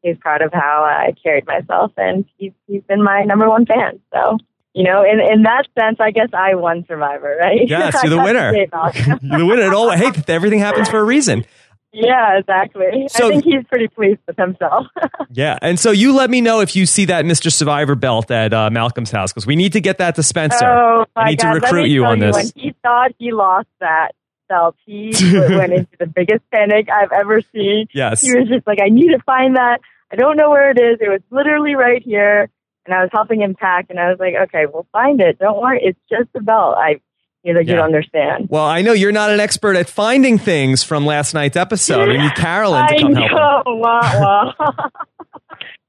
he 0.06 0.10
was 0.12 0.18
proud 0.20 0.40
of 0.40 0.52
how 0.52 0.84
I 0.84 1.12
carried 1.20 1.46
myself, 1.46 1.92
and 1.96 2.25
he's 2.38 2.52
he's 2.68 2.82
been 2.84 3.02
my 3.02 3.22
number 3.25 3.48
one 3.48 3.66
fan. 3.66 4.00
So 4.14 4.38
you 4.72 4.84
know, 4.84 5.02
in 5.02 5.18
in 5.20 5.42
that 5.42 5.66
sense, 5.78 5.96
I 5.98 6.12
guess 6.12 6.28
I 6.32 6.54
won 6.54 6.84
Survivor, 6.86 7.36
right? 7.40 7.68
Yes, 7.68 7.94
you're 8.04 8.10
the 8.10 8.18
I 8.18 8.26
have 8.26 8.26
to 8.26 8.32
winner. 8.32 9.18
you're 9.22 9.38
the 9.38 9.46
winner. 9.46 9.62
It 9.62 9.75
all 9.75 9.90
hey, 9.90 10.12
everything 10.28 10.60
happens 10.60 10.88
for 10.88 10.98
a 10.98 11.04
reason. 11.04 11.44
yeah, 11.92 12.38
exactly. 12.38 13.08
So- 13.08 13.26
I 13.26 13.30
think 13.30 13.44
he's 13.44 13.64
pretty 13.68 13.88
pleased 13.88 14.20
with 14.26 14.36
himself. 14.36 14.86
Yeah, 15.32 15.58
and 15.60 15.78
so 15.78 15.90
you 15.90 16.14
let 16.14 16.30
me 16.30 16.40
know 16.40 16.60
if 16.60 16.75
you 16.76 16.86
see 16.86 17.06
that 17.06 17.26
Mr. 17.26 17.52
Survivor 17.52 17.94
belt 17.94 18.30
at 18.30 18.54
uh, 18.54 18.70
Malcolm's 18.70 19.10
house 19.10 19.32
because 19.34 19.46
we 19.46 19.54
need 19.54 19.75
to 19.75 19.82
get 19.82 19.98
that 19.98 20.14
to 20.14 20.22
Spencer. 20.22 20.64
Oh 20.64 21.04
my 21.14 21.23
I 21.23 21.30
need 21.30 21.40
God. 21.40 21.52
to 21.54 21.60
recruit 21.60 21.88
you 21.88 22.06
on 22.06 22.21
this. 22.21 22.34
When 22.34 22.47
he 22.54 22.75
thought 22.82 23.10
he 23.19 23.32
lost 23.32 23.69
that 23.80 24.12
belt, 24.49 24.76
he 24.86 25.12
went 25.23 25.73
into 25.75 25.97
the 25.99 26.06
biggest 26.06 26.42
panic 26.50 26.88
I've 26.90 27.12
ever 27.12 27.42
seen. 27.52 27.88
Yes. 27.92 28.23
He 28.23 28.34
was 28.34 28.49
just 28.49 28.66
like, 28.66 28.78
I 28.82 28.88
need 28.88 29.08
to 29.08 29.19
find 29.26 29.56
that. 29.56 29.80
I 30.12 30.16
don't 30.16 30.36
know 30.36 30.50
where 30.50 30.71
it 30.71 30.78
is. 30.78 30.99
It 31.00 31.08
was 31.08 31.21
literally 31.30 31.75
right 31.75 32.02
here. 32.02 32.49
And 32.84 32.95
I 32.95 33.00
was 33.00 33.10
helping 33.12 33.40
him 33.42 33.56
pack, 33.58 33.86
and 33.90 33.99
I 33.99 34.10
was 34.10 34.19
like, 34.21 34.34
okay, 34.45 34.64
we'll 34.73 34.86
find 34.92 35.21
it. 35.21 35.40
Don't 35.40 35.60
worry. 35.60 35.80
It's 35.82 35.99
just 36.08 36.28
a 36.36 36.40
belt. 36.40 36.76
I, 36.78 37.00
you 37.42 37.52
know, 37.52 37.58
you 37.58 37.66
Yeah. 37.71 37.76
don't 37.76 37.86
understand. 37.86 38.47
Well, 38.49 38.64
I 38.64 38.82
know 38.82 38.92
you're 38.92 39.10
not 39.10 39.30
an 39.32 39.40
expert 39.40 39.75
at 39.75 39.88
finding 39.88 40.38
things 40.38 40.84
from 40.84 41.04
last 41.04 41.34
night's 41.34 41.56
episode. 41.56 42.08
We 42.08 42.19
need 42.19 42.34
Carolyn 42.36 42.86
to 42.86 42.95
I 42.95 43.00
come 43.00 43.14
help. 43.14 43.32
know. 43.32 43.62
Wah, 43.75 44.52
wah. 44.54 44.88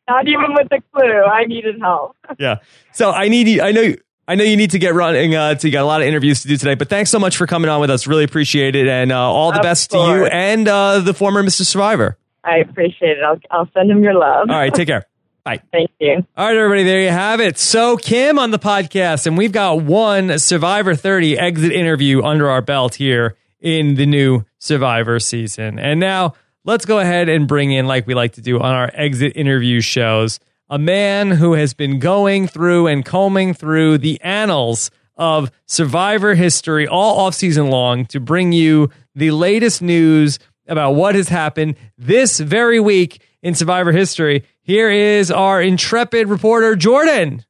Not 0.10 0.27
even 0.27 0.53
with 0.53 0.69
the 0.69 0.82
clue. 0.93 1.23
I 1.23 1.43
needed 1.45 1.80
help. 1.82 2.15
Yeah. 2.39 2.60
So 2.93 3.12
I 3.12 3.27
need 3.27 3.47
you. 3.47 3.62
I 3.62 3.71
know. 3.73 3.93
I 4.30 4.36
know 4.36 4.43
you 4.43 4.58
need 4.58 4.71
to 4.71 4.80
get 4.80 4.93
running. 4.93 5.36
Uh, 5.36 5.56
to 5.56 5.67
you 5.67 5.71
got 5.71 5.84
a 5.84 5.86
lot 5.86 6.01
of 6.01 6.08
interviews 6.08 6.41
to 6.41 6.47
do 6.47 6.58
today. 6.58 6.75
But 6.75 6.89
thanks 6.89 7.10
so 7.10 7.19
much 7.19 7.38
for 7.38 7.45
coming 7.45 7.69
on 7.69 7.80
with 7.82 7.89
us. 7.89 8.08
Really 8.08 8.23
appreciate 8.23 8.75
it, 8.75 8.88
and 8.88 9.12
uh, 9.12 9.19
all 9.19 9.51
the 9.51 9.60
Of 9.60 9.63
best 9.63 9.91
to 9.91 9.97
you 9.97 10.25
and 10.25 10.67
uh, 10.67 10.99
the 10.99 11.13
former 11.13 11.43
Mr. 11.43 11.65
Survivor. 11.65 12.17
I 12.47 12.57
appreciate 12.57 13.17
it. 13.17 13.23
I'll, 13.23 13.39
I'll 13.51 13.69
send 13.73 13.91
him 13.91 14.01
your 14.01 14.13
love. 14.13 14.49
All 14.49 14.55
right. 14.55 14.73
Take 14.73 14.88
care. 14.88 15.05
Bye. 15.47 15.62
Thank 15.71 15.91
you. 15.99 16.25
All 16.36 16.45
right, 16.45 16.57
everybody, 16.57 16.83
there 16.83 17.01
you 17.01 17.10
have 17.10 17.39
it. 17.39 17.57
So, 17.57 17.95
Kim 17.95 18.38
on 18.38 18.51
the 18.51 18.60
podcast, 18.60 19.27
and 19.27 19.38
we've 19.38 19.53
got 19.53 19.81
one 19.81 20.39
Survivor 20.39 20.93
30 20.93 21.38
exit 21.38 21.71
interview 21.71 22.21
under 22.21 22.49
our 22.49 22.62
belt 22.62 22.95
here 22.95 23.38
in 23.62 23.95
the 23.95 24.05
new 24.05 24.43
Survivor 24.60 25.21
season. 25.21 25.79
And 25.79 26.01
now 26.01 26.33
let's 26.65 26.83
go 26.83 26.99
ahead 26.99 27.29
and 27.29 27.47
bring 27.47 27.71
in, 27.71 27.88
like 27.88 28.05
we 28.05 28.13
like 28.13 28.33
to 28.33 28.41
do 28.41 28.60
on 28.60 28.75
our 28.75 28.91
exit 28.93 29.38
interview 29.38 29.79
shows, 29.79 30.41
a 30.69 30.77
man 30.77 31.31
who 31.31 31.53
has 31.53 31.73
been 31.73 31.99
going 31.99 32.47
through 32.47 32.88
and 32.88 33.05
combing 33.05 33.53
through 33.53 33.99
the 33.99 34.19
annals 34.19 34.91
of 35.15 35.49
Survivor 35.65 36.36
history 36.36 36.89
all 36.89 37.19
off 37.19 37.33
season 37.36 37.69
long 37.69 38.05
to 38.07 38.19
bring 38.19 38.51
you 38.51 38.89
the 39.15 39.31
latest 39.31 39.81
news 39.81 40.39
about 40.67 40.91
what 40.91 41.15
has 41.15 41.30
happened 41.30 41.75
this 41.97 42.39
very 42.39 42.80
week 42.80 43.21
in 43.41 43.53
Survivor 43.56 43.91
history. 43.91 44.43
Here 44.62 44.89
is 44.89 45.32
our 45.32 45.62
intrepid 45.62 46.27
reporter, 46.27 46.75
Jordan. 46.75 47.43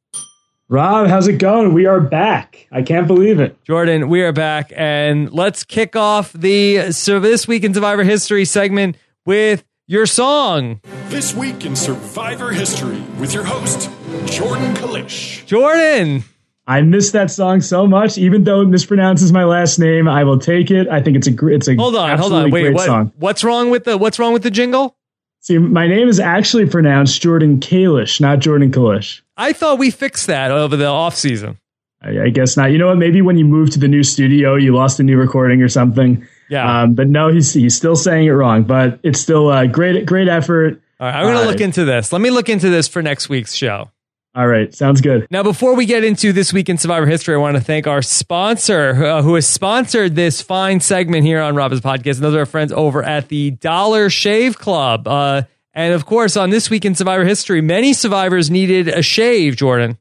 Rob, 0.70 1.08
how's 1.08 1.30
it 1.30 1.38
going? 1.38 1.74
We 1.74 1.86
are 1.86 2.02
back. 2.02 2.68
I 2.72 2.82
can't 2.82 3.08
believe 3.08 3.40
it. 3.40 3.64
Jordan, 3.64 4.10
we 4.10 4.22
are 4.22 4.34
back, 4.34 4.74
and 4.76 5.32
let's 5.32 5.64
kick 5.64 5.96
off 5.96 6.34
the 6.34 6.92
so 6.92 7.22
this 7.22 7.48
week 7.48 7.64
in 7.64 7.74
Survivor 7.74 8.04
history 8.04 8.44
segment 8.44 8.98
with 9.26 9.64
your 9.88 10.06
song. 10.06 10.82
This 11.08 11.34
week 11.34 11.66
in 11.66 11.78
Survivor 11.78 12.52
History 12.52 13.00
with 13.18 13.34
your 13.34 13.46
host, 13.46 13.90
Jordan 14.26 14.74
Kalish. 14.74 15.46
Jordan, 15.46 16.26
I 16.68 16.82
miss 16.82 17.12
that 17.12 17.32
song 17.32 17.62
so 17.62 17.88
much. 17.88 18.18
Even 18.18 18.44
though 18.44 18.62
it 18.62 18.68
mispronounces 18.68 19.32
my 19.32 19.46
last 19.46 19.80
name, 19.80 20.08
I 20.08 20.26
will 20.26 20.38
take 20.38 20.70
it. 20.70 20.88
I 20.90 21.02
think 21.02 21.16
it's 21.16 21.28
a 21.28 21.32
gr- 21.32 21.52
it's 21.52 21.68
a 21.68 21.76
hold 21.76 21.96
on, 21.96 22.18
hold 22.18 22.34
on, 22.34 22.52
wait, 22.52 22.74
what, 22.74 22.86
song. 22.86 23.14
what's 23.18 23.44
wrong 23.44 23.70
with 23.70 23.86
the 23.86 23.98
what's 23.98 24.20
wrong 24.20 24.34
with 24.34 24.44
the 24.44 24.52
jingle? 24.52 24.96
See, 25.40 25.58
my 25.58 25.88
name 25.88 26.10
is 26.10 26.20
actually 26.20 26.66
pronounced 26.66 27.22
Jordan 27.22 27.62
Kalish, 27.62 28.20
not 28.20 28.40
Jordan 28.40 28.70
Kalish. 28.72 29.22
I 29.38 29.54
thought 29.54 29.80
we 29.80 29.92
fixed 29.92 30.28
that 30.28 30.52
over 30.52 30.76
the 30.76 30.88
off 30.88 31.16
season. 31.16 31.58
I, 32.02 32.24
I 32.24 32.30
guess 32.30 32.58
not. 32.58 32.72
You 32.72 32.78
know 32.80 32.88
what? 32.88 32.98
Maybe 32.98 33.22
when 33.22 33.38
you 33.38 33.46
moved 33.46 33.72
to 33.74 33.80
the 33.80 33.88
new 33.88 34.04
studio, 34.04 34.56
you 34.56 34.76
lost 34.76 35.00
a 35.00 35.04
new 35.04 35.18
recording 35.18 35.62
or 35.62 35.70
something. 35.70 36.28
Yeah. 36.50 36.82
Um, 36.82 36.96
but 36.96 37.08
no, 37.08 37.30
he's 37.30 37.54
he's 37.54 37.76
still 37.78 37.96
saying 37.96 38.26
it 38.28 38.32
wrong. 38.32 38.64
But 38.64 39.00
it's 39.04 39.22
still 39.22 39.52
a 39.52 39.68
great 39.68 40.06
great 40.06 40.28
effort. 40.28 40.82
All 41.00 41.08
right, 41.08 41.16
I'm 41.16 41.24
going 41.24 41.36
to 41.38 41.44
Uh, 41.44 41.46
look 41.46 41.62
into 41.62 41.86
this. 41.86 42.12
Let 42.12 42.22
me 42.22 42.30
look 42.30 42.50
into 42.50 42.70
this 42.70 42.88
for 42.88 43.02
next 43.02 43.30
week's 43.30 43.54
show. 43.54 43.90
All 44.38 44.48
right, 44.48 44.72
sounds 44.72 45.02
good. 45.02 45.26
Now, 45.32 45.42
before 45.42 45.76
we 45.76 45.88
get 45.88 46.04
into 46.04 46.32
this 46.32 46.54
week 46.54 46.70
in 46.70 46.78
Survivor 46.78 47.08
history, 47.08 47.34
I 47.34 47.40
want 47.40 47.58
to 47.58 47.64
thank 47.64 47.88
our 47.88 48.04
sponsor 48.04 49.04
uh, 49.04 49.24
who 49.24 49.34
has 49.34 49.48
sponsored 49.48 50.14
this 50.14 50.44
fine 50.44 50.80
segment 50.80 51.26
here 51.26 51.42
on 51.42 51.56
Robin's 51.56 51.82
podcast. 51.82 52.18
And 52.18 52.24
those 52.24 52.36
are 52.36 52.42
our 52.42 52.46
friends 52.46 52.72
over 52.72 53.02
at 53.02 53.30
the 53.30 53.50
Dollar 53.50 54.12
Shave 54.12 54.60
Club. 54.60 55.08
Uh, 55.08 55.42
and 55.74 55.96
of 55.96 56.06
course, 56.06 56.38
on 56.38 56.52
this 56.52 56.70
week 56.70 56.86
in 56.86 56.94
Survivor 56.94 57.26
history, 57.26 57.62
many 57.62 57.94
survivors 57.94 58.52
needed 58.52 58.88
a 58.90 59.02
shave, 59.02 59.56
Jordan. 59.56 59.98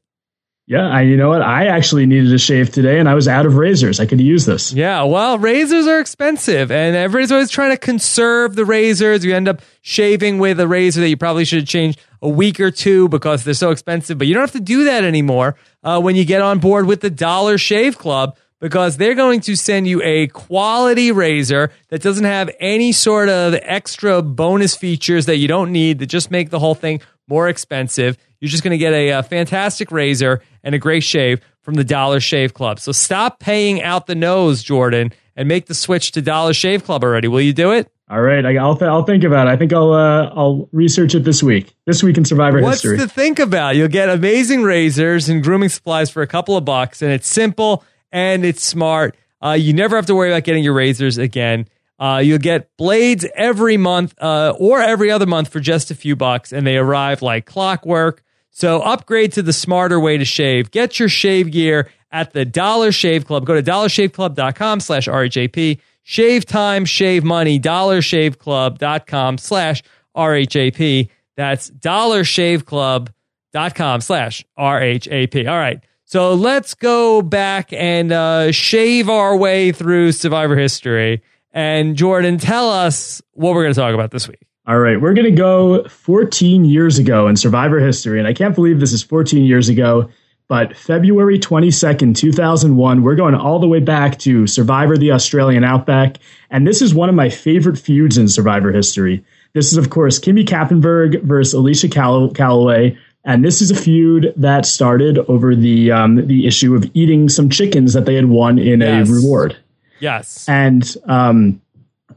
Yeah, 0.69 0.89
I, 0.89 1.03
you 1.03 1.15
know 1.15 1.29
what? 1.29 1.41
I 1.41 1.67
actually 1.67 2.05
needed 2.05 2.33
a 2.33 2.37
shave 2.37 2.71
today, 2.71 2.99
and 2.99 3.07
I 3.07 3.13
was 3.13 3.29
out 3.29 3.45
of 3.45 3.55
razors. 3.55 4.01
I 4.01 4.05
could 4.05 4.19
use 4.19 4.45
this. 4.45 4.73
Yeah, 4.73 5.03
well, 5.03 5.37
razors 5.39 5.87
are 5.87 6.01
expensive, 6.01 6.71
and 6.71 6.93
everybody's 6.93 7.31
always 7.31 7.49
trying 7.49 7.71
to 7.71 7.77
conserve 7.77 8.55
the 8.55 8.65
razors. 8.65 9.23
You 9.23 9.33
end 9.33 9.47
up 9.47 9.61
shaving 9.81 10.39
with 10.39 10.59
a 10.59 10.67
razor 10.67 10.99
that 10.99 11.07
you 11.07 11.15
probably 11.15 11.45
should 11.45 11.59
have 11.59 11.69
changed 11.69 12.01
a 12.21 12.27
week 12.27 12.59
or 12.59 12.69
two 12.69 13.07
because 13.07 13.45
they're 13.45 13.53
so 13.53 13.71
expensive. 13.71 14.17
But 14.17 14.27
you 14.27 14.33
don't 14.33 14.43
have 14.43 14.51
to 14.51 14.59
do 14.59 14.83
that 14.83 15.05
anymore 15.05 15.55
uh, 15.83 16.01
when 16.01 16.17
you 16.17 16.25
get 16.25 16.41
on 16.41 16.59
board 16.59 16.85
with 16.85 16.99
the 16.99 17.09
Dollar 17.09 17.57
Shave 17.57 17.97
Club 17.97 18.35
because 18.59 18.97
they're 18.97 19.15
going 19.15 19.39
to 19.41 19.55
send 19.55 19.87
you 19.87 20.01
a 20.03 20.27
quality 20.27 21.13
razor 21.13 21.71
that 21.89 22.01
doesn't 22.01 22.25
have 22.25 22.49
any 22.59 22.91
sort 22.91 23.29
of 23.29 23.53
extra 23.61 24.21
bonus 24.21 24.75
features 24.75 25.27
that 25.27 25.37
you 25.37 25.47
don't 25.47 25.71
need 25.71 25.99
that 25.99 26.07
just 26.07 26.29
make 26.29 26.49
the 26.49 26.59
whole 26.59 26.75
thing 26.75 26.99
more 27.27 27.47
expensive. 27.47 28.17
You're 28.39 28.49
just 28.49 28.63
going 28.63 28.71
to 28.71 28.77
get 28.77 28.93
a, 28.93 29.11
uh 29.13 29.21
fantastic 29.21 29.91
razor 29.91 30.41
and 30.67 30.75
a 30.75 30.79
great 30.79 31.01
shave 31.03 31.39
from 31.61 31.75
the 31.75 31.83
Dollar 31.85 32.19
Shave 32.19 32.53
Club. 32.53 32.81
So 32.81 32.91
stop 32.91 33.39
paying 33.39 33.81
out 33.81 34.05
the 34.05 34.15
nose, 34.15 34.61
Jordan, 34.61 35.13
and 35.33 35.47
make 35.47 35.67
the 35.67 35.73
switch 35.73 36.11
to 36.11 36.21
Dollar 36.21 36.53
Shave 36.53 36.83
Club 36.83 37.05
already. 37.05 37.29
Will 37.29 37.41
you 37.41 37.53
do 37.53 37.71
it? 37.71 37.89
All 38.09 38.21
right, 38.21 38.45
I, 38.45 38.51
will 38.51 38.77
I'll 38.83 39.03
think 39.03 39.23
about 39.23 39.47
it. 39.47 39.51
I 39.51 39.55
think 39.55 39.71
I'll 39.71 39.93
uh, 39.93 40.29
I'll 40.35 40.67
research 40.73 41.15
it 41.15 41.23
this 41.23 41.41
week. 41.41 41.73
This 41.85 42.03
week 42.03 42.17
in 42.17 42.25
Survivor 42.25 42.61
What's 42.61 42.81
history. 42.81 42.97
What's 42.97 43.11
to 43.11 43.15
think 43.15 43.39
about? 43.39 43.77
You'll 43.77 43.87
get 43.87 44.09
amazing 44.09 44.63
razors 44.63 45.29
and 45.29 45.41
grooming 45.41 45.69
supplies 45.69 46.09
for 46.09 46.21
a 46.21 46.27
couple 46.27 46.57
of 46.57 46.65
bucks, 46.65 47.01
and 47.01 47.11
it's 47.11 47.27
simple 47.27 47.83
and 48.11 48.45
it's 48.45 48.63
smart. 48.63 49.15
Uh, 49.43 49.51
you 49.51 49.71
never 49.71 49.95
have 49.95 50.05
to 50.07 50.15
worry 50.15 50.31
about 50.31 50.43
getting 50.43 50.63
your 50.65 50.73
razors 50.73 51.17
again. 51.17 51.65
Uh, 51.99 52.21
you'll 52.23 52.39
get 52.39 52.75
blades 52.77 53.25
every 53.35 53.77
month 53.77 54.13
uh, 54.21 54.53
or 54.59 54.81
every 54.81 55.11
other 55.11 55.25
month 55.25 55.47
for 55.47 55.59
just 55.61 55.91
a 55.91 55.95
few 55.95 56.15
bucks, 56.15 56.51
and 56.51 56.67
they 56.67 56.77
arrive 56.77 57.21
like 57.21 57.45
clockwork. 57.45 58.23
So 58.57 58.81
upgrade 58.81 59.33
to 59.33 59.43
the 59.43 59.53
smarter 59.53 59.99
way 59.99 60.17
to 60.17 60.25
shave. 60.25 60.71
Get 60.71 60.97
your 60.97 61.09
shave 61.09 61.51
gear 61.51 61.91
at 62.11 62.33
the 62.33 62.43
Dollar 62.43 62.91
Shave 62.91 63.27
Club. 63.27 63.45
Go 63.45 63.53
to 63.53 63.61
dollarshaveclub.com 63.61 64.79
slash 64.79 65.07
RHAP. 65.07 65.79
Shave 66.01 66.43
time, 66.43 66.85
shave 66.85 67.23
money, 67.23 67.59
dollarshaveclub.com 67.59 69.37
slash 69.37 69.83
RHAP. 70.15 71.09
That's 71.35 71.69
dollarshaveclub.com 71.69 74.01
slash 74.01 74.43
RHAP. 74.57 75.47
All 75.47 75.59
right. 75.59 75.83
So 76.05 76.33
let's 76.33 76.73
go 76.73 77.21
back 77.21 77.71
and 77.73 78.11
uh, 78.11 78.51
shave 78.51 79.07
our 79.07 79.37
way 79.37 79.71
through 79.71 80.13
Survivor 80.13 80.57
history. 80.57 81.21
And 81.51 81.95
Jordan, 81.95 82.39
tell 82.39 82.71
us 82.71 83.21
what 83.33 83.53
we're 83.53 83.65
going 83.65 83.75
to 83.75 83.79
talk 83.79 83.93
about 83.93 84.09
this 84.09 84.27
week. 84.27 84.46
All 84.67 84.79
right, 84.79 84.99
we're 84.99 85.13
going 85.13 85.25
to 85.25 85.31
go 85.31 85.85
14 85.85 86.65
years 86.65 86.99
ago 86.99 87.29
in 87.29 87.37
Survivor 87.37 87.79
history. 87.79 88.19
And 88.19 88.27
I 88.27 88.33
can't 88.33 88.53
believe 88.53 88.81
this 88.81 88.91
is 88.91 89.01
14 89.01 89.45
years 89.45 89.69
ago. 89.69 90.09
But 90.49 90.75
February 90.75 91.39
22nd, 91.39 92.15
2001, 92.15 93.01
we're 93.01 93.15
going 93.15 93.33
all 93.33 93.59
the 93.59 93.67
way 93.67 93.79
back 93.79 94.19
to 94.19 94.45
Survivor 94.45 94.97
the 94.97 95.11
Australian 95.13 95.63
Outback. 95.63 96.17
And 96.49 96.67
this 96.67 96.81
is 96.81 96.93
one 96.93 97.07
of 97.07 97.15
my 97.15 97.29
favorite 97.29 97.77
feuds 97.77 98.17
in 98.17 98.27
Survivor 98.27 98.73
history. 98.73 99.23
This 99.53 99.71
is, 99.71 99.77
of 99.77 99.89
course, 99.89 100.19
Kimmy 100.19 100.45
Kappenberg 100.45 101.21
versus 101.23 101.53
Alicia 101.53 101.87
Call- 101.87 102.31
Calaway. 102.31 102.97
And 103.23 103.45
this 103.45 103.61
is 103.61 103.71
a 103.71 103.75
feud 103.75 104.33
that 104.35 104.65
started 104.65 105.17
over 105.29 105.55
the 105.55 105.91
um, 105.91 106.27
the 106.27 106.47
issue 106.47 106.75
of 106.75 106.89
eating 106.93 107.27
some 107.27 107.49
chickens 107.49 107.91
that 107.91 108.05
they 108.05 108.15
had 108.15 108.27
won 108.27 108.57
in 108.57 108.79
yes. 108.79 109.09
a 109.09 109.13
reward. 109.13 109.57
Yes. 109.99 110.47
And 110.47 110.95
um, 111.05 111.61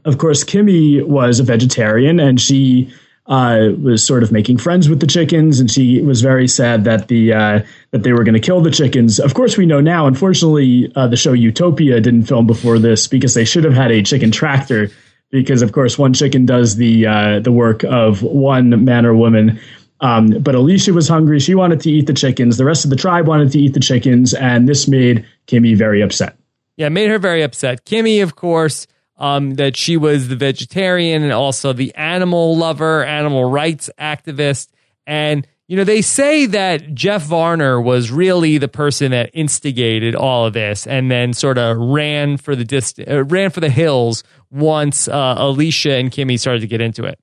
of 0.05 0.17
course, 0.17 0.43
Kimmy 0.43 1.05
was 1.05 1.39
a 1.39 1.43
vegetarian, 1.43 2.19
and 2.19 2.39
she 2.39 2.91
uh, 3.27 3.69
was 3.81 4.05
sort 4.05 4.23
of 4.23 4.31
making 4.31 4.57
friends 4.57 4.89
with 4.89 4.99
the 4.99 5.07
chickens, 5.07 5.59
and 5.59 5.69
she 5.69 6.01
was 6.01 6.21
very 6.21 6.47
sad 6.47 6.83
that 6.85 7.07
the 7.07 7.33
uh, 7.33 7.61
that 7.91 8.03
they 8.03 8.13
were 8.13 8.23
going 8.23 8.33
to 8.33 8.39
kill 8.39 8.61
the 8.61 8.71
chickens. 8.71 9.19
Of 9.19 9.33
course, 9.33 9.57
we 9.57 9.65
know 9.65 9.79
now. 9.79 10.07
Unfortunately, 10.07 10.91
uh, 10.95 11.07
the 11.07 11.17
show 11.17 11.33
Utopia 11.33 12.01
didn't 12.01 12.23
film 12.23 12.47
before 12.47 12.79
this 12.79 13.07
because 13.07 13.33
they 13.33 13.45
should 13.45 13.63
have 13.63 13.73
had 13.73 13.91
a 13.91 14.01
chicken 14.01 14.31
tractor. 14.31 14.89
Because 15.29 15.61
of 15.61 15.71
course, 15.71 15.97
one 15.97 16.13
chicken 16.13 16.45
does 16.45 16.75
the 16.75 17.05
uh, 17.05 17.39
the 17.39 17.51
work 17.51 17.83
of 17.83 18.21
one 18.21 18.83
man 18.83 19.05
or 19.05 19.15
woman. 19.15 19.59
Um, 20.01 20.31
but 20.41 20.55
Alicia 20.55 20.91
was 20.91 21.07
hungry; 21.07 21.39
she 21.39 21.55
wanted 21.55 21.79
to 21.81 21.91
eat 21.91 22.07
the 22.07 22.13
chickens. 22.13 22.57
The 22.57 22.65
rest 22.65 22.83
of 22.83 22.89
the 22.89 22.97
tribe 22.97 23.27
wanted 23.27 23.51
to 23.51 23.59
eat 23.59 23.73
the 23.73 23.79
chickens, 23.79 24.33
and 24.33 24.67
this 24.67 24.87
made 24.87 25.25
Kimmy 25.47 25.77
very 25.77 26.01
upset. 26.01 26.37
Yeah, 26.75 26.89
made 26.89 27.09
her 27.09 27.19
very 27.19 27.43
upset. 27.43 27.85
Kimmy, 27.85 28.23
of 28.23 28.35
course 28.35 28.87
um, 29.21 29.53
that 29.53 29.77
she 29.77 29.97
was 29.97 30.29
the 30.29 30.35
vegetarian 30.35 31.21
and 31.21 31.31
also 31.31 31.73
the 31.73 31.93
animal 31.93 32.57
lover, 32.57 33.05
animal 33.05 33.45
rights 33.45 33.87
activist. 33.99 34.69
And, 35.05 35.47
you 35.67 35.77
know, 35.77 35.83
they 35.83 36.01
say 36.01 36.47
that 36.47 36.95
Jeff 36.95 37.21
Varner 37.21 37.79
was 37.79 38.09
really 38.09 38.57
the 38.57 38.67
person 38.67 39.11
that 39.11 39.29
instigated 39.33 40.15
all 40.15 40.47
of 40.47 40.53
this 40.53 40.87
and 40.87 41.11
then 41.11 41.33
sort 41.33 41.59
of 41.59 41.77
ran 41.77 42.37
for 42.37 42.55
the 42.55 42.65
dist- 42.65 42.99
uh, 42.99 43.23
ran 43.25 43.51
for 43.51 43.59
the 43.59 43.69
hills 43.69 44.23
once 44.49 45.07
uh, 45.07 45.35
Alicia 45.37 45.93
and 45.93 46.09
Kimmy 46.11 46.39
started 46.39 46.61
to 46.61 46.67
get 46.67 46.81
into 46.81 47.03
it. 47.03 47.19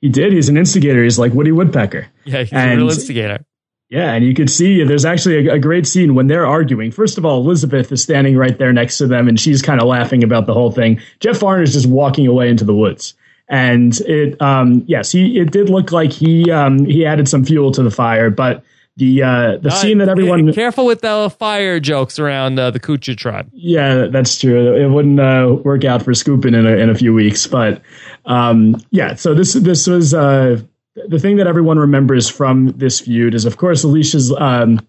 He 0.00 0.08
did. 0.08 0.32
He's 0.32 0.48
an 0.48 0.56
instigator. 0.56 1.04
He's 1.04 1.18
like 1.18 1.34
Woody 1.34 1.52
Woodpecker. 1.52 2.06
Yeah, 2.24 2.40
he's 2.40 2.54
and, 2.54 2.72
a 2.72 2.76
real 2.76 2.88
instigator. 2.88 3.44
Yeah, 3.90 4.12
and 4.12 4.24
you 4.24 4.34
could 4.34 4.50
see 4.50 4.82
there's 4.82 5.04
actually 5.04 5.46
a, 5.46 5.54
a, 5.54 5.58
great 5.58 5.86
scene 5.86 6.14
when 6.14 6.26
they're 6.26 6.46
arguing. 6.46 6.90
First 6.90 7.18
of 7.18 7.26
all, 7.26 7.40
Elizabeth 7.40 7.92
is 7.92 8.02
standing 8.02 8.36
right 8.36 8.56
there 8.56 8.72
next 8.72 8.98
to 8.98 9.06
them, 9.06 9.28
and 9.28 9.38
she's 9.38 9.60
kind 9.60 9.80
of 9.80 9.86
laughing 9.86 10.24
about 10.24 10.46
the 10.46 10.54
whole 10.54 10.72
thing. 10.72 11.00
Jeff 11.20 11.42
is 11.42 11.74
just 11.74 11.86
walking 11.86 12.26
away 12.26 12.48
into 12.48 12.64
the 12.64 12.74
woods, 12.74 13.14
and 13.48 14.00
it, 14.00 14.40
um, 14.40 14.84
yes, 14.86 15.12
he 15.12 15.38
it 15.38 15.52
did 15.52 15.68
look 15.68 15.92
like 15.92 16.12
he 16.12 16.50
um, 16.50 16.86
he 16.86 17.04
added 17.04 17.28
some 17.28 17.44
fuel 17.44 17.72
to 17.72 17.82
the 17.82 17.90
fire, 17.90 18.30
but 18.30 18.64
the 18.96 19.22
uh, 19.22 19.56
the 19.58 19.70
uh, 19.70 19.74
scene 19.74 19.98
that 19.98 20.08
everyone 20.08 20.52
careful 20.52 20.86
with 20.86 21.00
the 21.00 21.34
fire 21.38 21.80
jokes 21.80 22.18
around 22.18 22.58
uh, 22.58 22.70
the 22.70 22.80
Kucha 22.80 23.16
tribe. 23.16 23.50
Yeah, 23.52 24.06
that's 24.06 24.38
true. 24.38 24.74
It 24.74 24.88
wouldn't 24.88 25.20
uh, 25.20 25.56
work 25.64 25.84
out 25.84 26.02
for 26.02 26.14
scooping 26.14 26.54
in 26.54 26.66
a, 26.66 26.76
in 26.76 26.90
a 26.90 26.94
few 26.94 27.12
weeks, 27.12 27.46
but 27.46 27.82
um, 28.24 28.76
yeah. 28.90 29.14
So 29.14 29.34
this 29.34 29.54
this 29.54 29.86
was 29.86 30.14
uh, 30.14 30.62
the 30.94 31.18
thing 31.18 31.36
that 31.36 31.46
everyone 31.46 31.78
remembers 31.78 32.28
from 32.28 32.68
this 32.76 33.00
feud 33.00 33.34
is, 33.34 33.44
of 33.44 33.56
course, 33.56 33.84
Alicia's. 33.84 34.32
Um, 34.32 34.80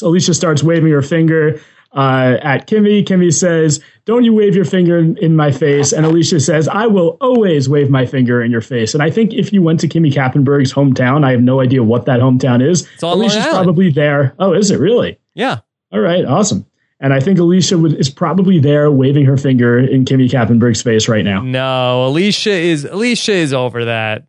Alicia 0.00 0.34
starts 0.34 0.62
waving 0.62 0.92
her 0.92 1.02
finger 1.02 1.60
uh, 1.92 2.36
at 2.42 2.68
Kimmy. 2.68 3.02
Kimmy 3.04 3.32
says, 3.32 3.82
"Don't 4.04 4.24
you 4.24 4.32
wave 4.32 4.54
your 4.54 4.64
finger 4.64 4.98
in, 4.98 5.16
in, 5.18 5.34
my 5.34 5.50
face?" 5.50 5.92
And 5.92 6.04
Alicia 6.04 6.40
says, 6.40 6.68
"I 6.68 6.86
will 6.86 7.16
always 7.20 7.68
wave 7.68 7.90
my 7.90 8.06
finger 8.06 8.42
in 8.42 8.50
your 8.50 8.60
face." 8.60 8.94
And 8.94 9.02
I 9.02 9.10
think 9.10 9.32
if 9.32 9.52
you 9.52 9.62
went 9.62 9.80
to 9.80 9.88
Kimmy 9.88 10.12
Kappenberg's 10.12 10.72
hometown, 10.72 11.24
I 11.24 11.32
have 11.32 11.42
no 11.42 11.60
idea 11.60 11.82
what 11.82 12.04
that 12.06 12.20
hometown 12.20 12.66
is. 12.66 12.86
It's 12.94 13.02
Alicia's 13.02 13.46
probably 13.46 13.90
there. 13.90 14.34
Oh, 14.38 14.52
is 14.52 14.70
it 14.70 14.78
really? 14.78 15.18
Yeah. 15.34 15.60
All 15.90 16.00
right. 16.00 16.24
Awesome. 16.24 16.66
And 17.00 17.14
I 17.14 17.20
think 17.20 17.38
Alicia 17.38 17.78
would, 17.78 17.94
is 17.94 18.10
probably 18.10 18.58
there 18.58 18.90
waving 18.90 19.24
her 19.24 19.36
finger 19.36 19.78
in 19.78 20.04
Kimmy 20.04 20.28
Kappenberg's 20.28 20.82
face 20.82 21.08
right 21.08 21.24
now. 21.24 21.42
No, 21.42 22.06
Alicia 22.06 22.50
is 22.50 22.84
Alicia 22.84 23.32
is 23.32 23.52
over 23.52 23.86
that. 23.86 24.27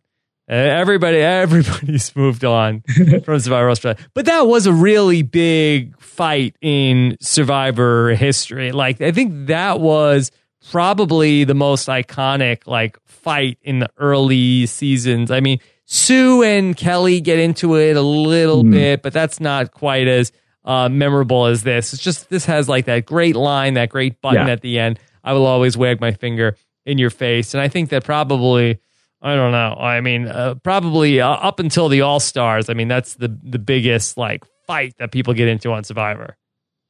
Everybody, 0.50 1.18
everybody's 1.18 2.14
moved 2.16 2.44
on 2.44 2.80
from 3.24 3.38
Survivor 3.38 3.70
Australia. 3.70 3.98
But 4.14 4.26
that 4.26 4.48
was 4.48 4.66
a 4.66 4.72
really 4.72 5.22
big 5.22 5.96
fight 6.00 6.56
in 6.60 7.16
Survivor 7.20 8.14
history. 8.14 8.72
Like, 8.72 9.00
I 9.00 9.12
think 9.12 9.46
that 9.46 9.78
was 9.78 10.32
probably 10.70 11.44
the 11.44 11.54
most 11.54 11.88
iconic 11.88 12.66
like 12.66 12.98
fight 13.06 13.58
in 13.62 13.78
the 13.78 13.88
early 13.96 14.66
seasons. 14.66 15.30
I 15.30 15.38
mean, 15.38 15.60
Sue 15.84 16.42
and 16.42 16.76
Kelly 16.76 17.20
get 17.20 17.38
into 17.38 17.76
it 17.76 17.96
a 17.96 18.02
little 18.02 18.64
mm. 18.64 18.72
bit, 18.72 19.02
but 19.02 19.12
that's 19.12 19.38
not 19.38 19.70
quite 19.70 20.08
as 20.08 20.32
uh, 20.64 20.88
memorable 20.88 21.46
as 21.46 21.62
this. 21.62 21.92
It's 21.92 22.02
just 22.02 22.28
this 22.28 22.46
has 22.46 22.68
like 22.68 22.86
that 22.86 23.06
great 23.06 23.36
line, 23.36 23.74
that 23.74 23.88
great 23.88 24.20
button 24.20 24.48
yeah. 24.48 24.52
at 24.52 24.62
the 24.62 24.80
end. 24.80 24.98
I 25.22 25.32
will 25.32 25.46
always 25.46 25.76
wag 25.76 26.00
my 26.00 26.10
finger 26.10 26.56
in 26.84 26.98
your 26.98 27.10
face, 27.10 27.54
and 27.54 27.60
I 27.60 27.68
think 27.68 27.90
that 27.90 28.02
probably 28.02 28.80
I 29.22 29.34
don't 29.34 29.52
know. 29.52 29.76
I 29.78 30.00
mean, 30.00 30.28
uh, 30.28 30.54
probably 30.56 31.20
uh, 31.20 31.28
up 31.28 31.60
until 31.60 31.88
the 31.88 32.00
All 32.00 32.20
Stars. 32.20 32.70
I 32.70 32.74
mean, 32.74 32.88
that's 32.88 33.14
the 33.14 33.36
the 33.42 33.58
biggest 33.58 34.16
like 34.16 34.44
fight 34.66 34.94
that 34.98 35.12
people 35.12 35.34
get 35.34 35.48
into 35.48 35.72
on 35.72 35.84
Survivor. 35.84 36.36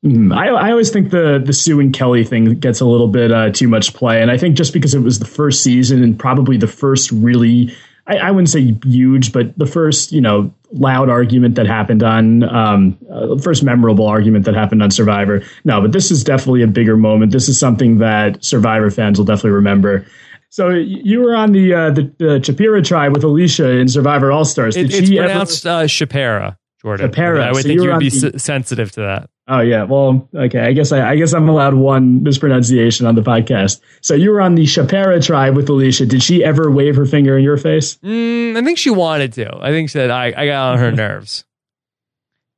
Mm, 0.05 0.35
I, 0.35 0.49
I 0.49 0.71
always 0.71 0.91
think 0.91 1.11
the 1.11 1.43
the 1.45 1.53
Sue 1.53 1.81
and 1.81 1.93
Kelly 1.93 2.25
thing 2.25 2.59
gets 2.59 2.81
a 2.81 2.87
little 2.87 3.09
bit 3.09 3.33
uh, 3.33 3.51
too 3.51 3.69
much 3.69 3.95
play, 3.95 4.23
and 4.23 4.31
I 4.31 4.39
think 4.39 4.57
just 4.57 4.73
because 4.73 4.95
it 4.95 5.01
was 5.01 5.19
the 5.19 5.27
first 5.27 5.63
season 5.63 6.03
and 6.03 6.19
probably 6.19 6.57
the 6.57 6.67
first 6.67 7.11
really, 7.13 7.75
I, 8.07 8.31
wouldn't 8.31 8.49
say 8.49 8.77
huge, 8.85 9.33
but 9.33 9.59
the 9.59 9.67
first 9.67 10.11
you 10.11 10.23
know 10.23 10.55
loud 10.73 11.11
argument 11.11 11.57
that 11.57 11.67
happened 11.67 12.03
on 12.03 12.45
um, 12.45 12.99
uh, 13.13 13.37
first 13.39 13.63
memorable 13.63 14.07
argument 14.07 14.47
that 14.47 14.55
happened 14.55 14.83
on 14.83 14.91
Survivor. 14.91 15.43
No, 15.65 15.83
but 15.83 15.93
this 15.93 16.11
is 16.11 16.25
definitely 16.25 16.63
a 16.63 16.69
bigger 16.69 16.97
moment. 16.97 17.33
This 17.33 17.49
is 17.49 17.59
something 17.59 17.99
that 17.99 18.43
Survivor 18.43 18.91
fans 18.91 19.19
will 19.19 19.27
definitely 19.27 19.51
remember. 19.51 20.07
So 20.51 20.71
you 20.71 21.21
were 21.21 21.35
on 21.35 21.53
the 21.53 21.73
uh, 21.73 21.91
the, 21.91 22.13
the 22.19 22.41
Chapera 22.41 22.83
tribe 22.83 23.13
with 23.13 23.23
Alicia 23.23 23.71
in 23.71 23.89
Survivor 23.89 24.33
All 24.33 24.45
Stars. 24.45 24.77
It, 24.77 24.93
it's 24.93 25.09
pronounced 25.09 25.65
ever... 25.65 25.85
uh, 25.85 25.87
Chapera, 25.87 26.59
Jordan. 26.83 27.09
Chapera. 27.09 27.47
I 27.47 27.53
would 27.53 27.63
so 27.63 27.69
think 27.69 27.81
you 27.81 27.89
would 27.89 28.01
be 28.01 28.11
the... 28.11 28.39
sensitive 28.39 28.91
to 28.93 29.01
that. 29.03 29.31
Oh 29.47 29.61
yeah, 29.61 29.85
well, 29.85 30.29
okay. 30.35 30.61
I 30.61 30.73
guess 30.73 30.91
I, 30.91 31.11
I, 31.11 31.17
guess 31.17 31.33
I'm 31.33 31.49
allowed 31.49 31.75
one 31.75 32.23
mispronunciation 32.25 33.07
on 33.07 33.15
the 33.15 33.23
podcast. 33.23 33.81
So 34.01 34.15
you 34.15 34.31
were 34.31 34.41
on 34.41 34.57
the 34.57 34.67
Chapera 34.67 35.21
tribe 35.21 35.57
with 35.57 35.69
Alicia. 35.69 36.07
Did 36.07 36.23
she 36.23 36.45
ever 36.45 36.71
wave 36.71 36.97
her 36.97 37.07
finger 37.07 37.39
in 37.39 37.45
your 37.45 37.57
face? 37.57 37.97
Mm, 37.99 38.57
I 38.57 38.65
think 38.65 38.79
she 38.79 38.91
wanted 38.91 39.33
to. 39.35 39.57
I 39.57 39.71
think 39.71 39.89
she 39.89 39.93
said 39.93 40.11
I, 40.11 40.33
I 40.37 40.47
got 40.47 40.73
on 40.73 40.79
her 40.79 40.93
nerves. 40.93 41.45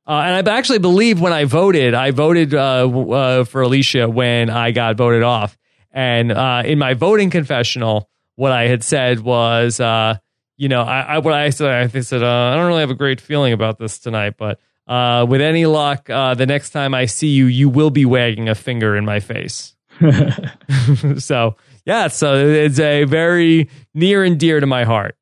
Uh, 0.05 0.21
and 0.25 0.49
I 0.49 0.57
actually 0.57 0.79
believe 0.79 1.21
when 1.21 1.31
I 1.31 1.45
voted, 1.45 1.93
I 1.93 2.11
voted 2.11 2.53
uh, 2.53 2.87
uh, 2.87 3.43
for 3.45 3.61
Alicia 3.61 4.09
when 4.09 4.49
I 4.49 4.71
got 4.71 4.97
voted 4.97 5.23
off. 5.23 5.57
And 5.93 6.31
uh, 6.31 6.63
in 6.65 6.79
my 6.79 6.95
voting 6.95 7.29
confessional, 7.29 8.09
what 8.35 8.51
I 8.51 8.67
had 8.67 8.83
said 8.83 9.19
was, 9.19 9.79
uh, 9.79 10.17
you 10.57 10.69
know, 10.69 10.81
I, 10.81 11.01
I, 11.01 11.17
what 11.19 11.33
I 11.33 11.49
said, 11.51 11.69
I 11.95 11.99
said, 12.01 12.23
uh, 12.23 12.27
I 12.27 12.55
don't 12.55 12.67
really 12.67 12.81
have 12.81 12.89
a 12.89 12.95
great 12.95 13.21
feeling 13.21 13.53
about 13.53 13.77
this 13.77 13.99
tonight, 13.99 14.35
but 14.37 14.59
uh, 14.87 15.25
with 15.27 15.41
any 15.41 15.65
luck, 15.65 16.09
uh, 16.09 16.33
the 16.33 16.45
next 16.45 16.71
time 16.71 16.93
I 16.93 17.05
see 17.05 17.29
you, 17.29 17.45
you 17.45 17.69
will 17.69 17.89
be 17.89 18.05
wagging 18.05 18.49
a 18.49 18.55
finger 18.55 18.95
in 18.95 19.05
my 19.05 19.19
face. 19.19 19.75
so 21.17 21.55
yeah, 21.85 22.07
so 22.07 22.35
it's 22.47 22.79
a 22.79 23.03
very 23.03 23.69
near 23.93 24.23
and 24.23 24.39
dear 24.39 24.59
to 24.59 24.65
my 24.65 24.83
heart. 24.83 25.17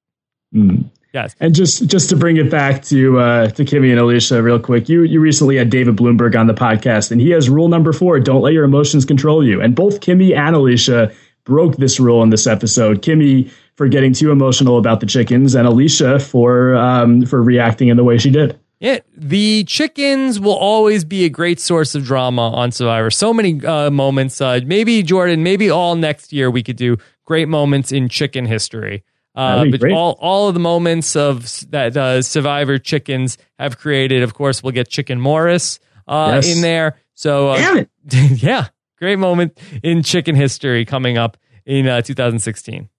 Mm. 0.53 0.90
Yes. 1.13 1.35
And 1.39 1.53
just 1.53 1.87
just 1.87 2.09
to 2.09 2.15
bring 2.15 2.37
it 2.37 2.49
back 2.49 2.83
to 2.83 3.19
uh, 3.19 3.47
to 3.49 3.65
Kimmy 3.65 3.91
and 3.91 3.99
Alicia 3.99 4.41
real 4.41 4.59
quick, 4.59 4.87
you 4.87 5.03
you 5.03 5.19
recently 5.19 5.57
had 5.57 5.69
David 5.69 5.97
Bloomberg 5.97 6.39
on 6.39 6.47
the 6.47 6.53
podcast, 6.53 7.11
and 7.11 7.19
he 7.19 7.31
has 7.31 7.49
rule 7.49 7.67
number 7.67 7.91
four: 7.91 8.19
don't 8.19 8.41
let 8.41 8.53
your 8.53 8.63
emotions 8.63 9.03
control 9.03 9.45
you. 9.45 9.61
And 9.61 9.75
both 9.75 9.99
Kimmy 9.99 10.35
and 10.35 10.55
Alicia 10.55 11.13
broke 11.43 11.75
this 11.77 11.99
rule 11.99 12.23
in 12.23 12.29
this 12.29 12.47
episode. 12.47 13.01
Kimmy 13.01 13.51
for 13.75 13.87
getting 13.87 14.13
too 14.13 14.31
emotional 14.31 14.77
about 14.77 15.01
the 15.01 15.05
chickens, 15.05 15.53
and 15.53 15.67
Alicia 15.67 16.19
for 16.19 16.75
um, 16.75 17.25
for 17.25 17.41
reacting 17.41 17.89
in 17.89 17.97
the 17.97 18.03
way 18.05 18.17
she 18.17 18.29
did. 18.29 18.57
Yeah, 18.79 18.99
the 19.15 19.63
chickens 19.65 20.39
will 20.39 20.55
always 20.55 21.03
be 21.03 21.25
a 21.25 21.29
great 21.29 21.59
source 21.59 21.93
of 21.93 22.03
drama 22.03 22.49
on 22.49 22.71
Survivor. 22.71 23.11
So 23.11 23.31
many 23.31 23.63
uh, 23.63 23.91
moments. 23.91 24.41
Uh, 24.41 24.61
maybe 24.65 25.03
Jordan, 25.03 25.43
maybe 25.43 25.69
all 25.69 25.95
next 25.95 26.33
year 26.33 26.49
we 26.49 26.63
could 26.63 26.77
do 26.77 26.97
great 27.25 27.47
moments 27.47 27.91
in 27.91 28.09
chicken 28.09 28.45
history. 28.45 29.03
Uh, 29.33 29.65
but 29.71 29.79
great. 29.79 29.93
all 29.93 30.17
all 30.19 30.47
of 30.49 30.53
the 30.53 30.59
moments 30.59 31.15
of 31.15 31.47
that 31.71 31.95
uh, 31.95 32.21
Survivor 32.21 32.77
chickens 32.77 33.37
have 33.57 33.77
created. 33.77 34.23
Of 34.23 34.33
course, 34.33 34.61
we'll 34.61 34.73
get 34.73 34.89
Chicken 34.89 35.19
Morris 35.21 35.79
uh, 36.07 36.31
Yes. 36.35 36.53
in 36.55 36.61
there. 36.61 36.97
So 37.13 37.49
uh, 37.49 37.57
Damn 37.57 37.77
it! 37.77 37.89
yeah, 38.43 38.67
great 38.97 39.17
moment 39.19 39.57
in 39.83 40.03
chicken 40.03 40.35
history 40.35 40.83
coming 40.85 41.17
up 41.17 41.37
in 41.65 41.87
uh, 41.87 42.01
2016. 42.01 42.89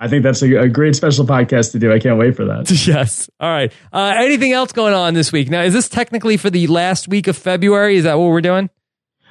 I 0.00 0.08
think 0.08 0.22
that's 0.24 0.42
a, 0.42 0.54
a 0.56 0.68
great 0.68 0.94
special 0.96 1.24
podcast 1.24 1.72
to 1.72 1.78
do. 1.78 1.92
I 1.92 1.98
can't 1.98 2.18
wait 2.18 2.36
for 2.36 2.44
that. 2.46 2.70
Yes. 2.86 3.30
All 3.40 3.48
right. 3.48 3.72
Uh, 3.92 4.14
anything 4.18 4.52
else 4.52 4.72
going 4.72 4.92
on 4.92 5.14
this 5.14 5.32
week? 5.32 5.48
Now, 5.48 5.62
is 5.62 5.72
this 5.72 5.88
technically 5.88 6.36
for 6.36 6.50
the 6.50 6.66
last 6.66 7.08
week 7.08 7.26
of 7.28 7.36
February? 7.36 7.96
Is 7.96 8.04
that 8.04 8.18
what 8.18 8.26
we're 8.26 8.40
doing? 8.40 8.68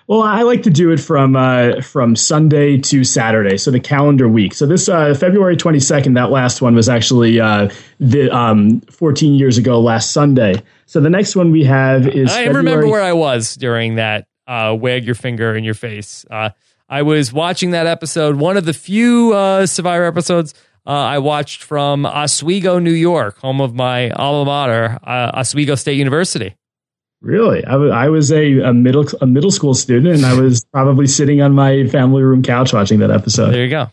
Well, 0.08 0.22
I 0.22 0.42
like 0.42 0.64
to 0.64 0.70
do 0.70 0.92
it 0.92 1.00
from 1.00 1.36
uh, 1.36 1.82
from 1.82 2.16
Sunday 2.16 2.78
to 2.78 3.04
Saturday, 3.04 3.58
so 3.58 3.72
the 3.72 3.80
calendar 3.80 4.28
week. 4.28 4.54
So 4.54 4.66
this 4.66 4.90
uh, 4.90 5.14
February 5.14 5.56
twenty 5.56 5.80
second, 5.80 6.16
that 6.16 6.30
last 6.30 6.62
one 6.62 6.76
was 6.76 6.90
actually 6.90 7.40
uh, 7.40 7.70
the 8.00 8.30
um, 8.36 8.82
fourteen 8.82 9.34
years 9.34 9.58
ago, 9.58 9.80
last 9.80 10.12
Sunday. 10.12 10.62
So 10.86 11.00
the 11.00 11.10
next 11.10 11.36
one 11.36 11.52
we 11.52 11.64
have 11.64 12.08
is 12.08 12.32
I 12.32 12.46
February- 12.46 12.58
remember 12.58 12.88
where 12.88 13.02
I 13.02 13.14
was 13.14 13.56
during 13.56 13.96
that 13.96 14.28
uh, 14.46 14.76
wag 14.78 15.06
your 15.06 15.16
finger 15.16 15.56
in 15.56 15.64
your 15.64 15.74
face. 15.74 16.26
Uh, 16.30 16.50
I 16.90 17.02
was 17.02 17.32
watching 17.32 17.72
that 17.72 17.88
episode, 17.88 18.36
one 18.36 18.58
of 18.58 18.66
the 18.66 18.74
few 18.74 19.34
uh, 19.34 19.66
Survivor 19.66 20.06
episodes 20.06 20.54
uh, 20.86 20.92
I 20.92 21.20
watched 21.20 21.64
from 21.64 22.06
Oswego, 22.06 22.78
New 22.78 22.92
York, 22.92 23.38
home 23.38 23.62
of 23.62 23.74
my 23.74 24.10
alma 24.12 24.46
mater, 24.46 25.00
uh, 25.02 25.32
Oswego 25.34 25.76
State 25.76 25.98
University. 25.98 26.56
Really, 27.24 27.64
I 27.64 27.76
I 27.76 28.10
was 28.10 28.34
a, 28.34 28.60
a 28.60 28.74
middle 28.74 29.06
a 29.22 29.26
middle 29.26 29.50
school 29.50 29.74
student, 29.74 30.14
and 30.14 30.26
I 30.26 30.40
was 30.40 30.66
probably 30.66 31.08
sitting 31.08 31.42
on 31.42 31.54
my 31.54 31.88
family 31.88 32.22
room 32.22 32.44
couch 32.44 32.74
watching 32.74 33.00
that 33.00 33.12
episode. 33.12 33.52
There 33.52 33.64
you 33.64 33.70
go. 33.70 33.90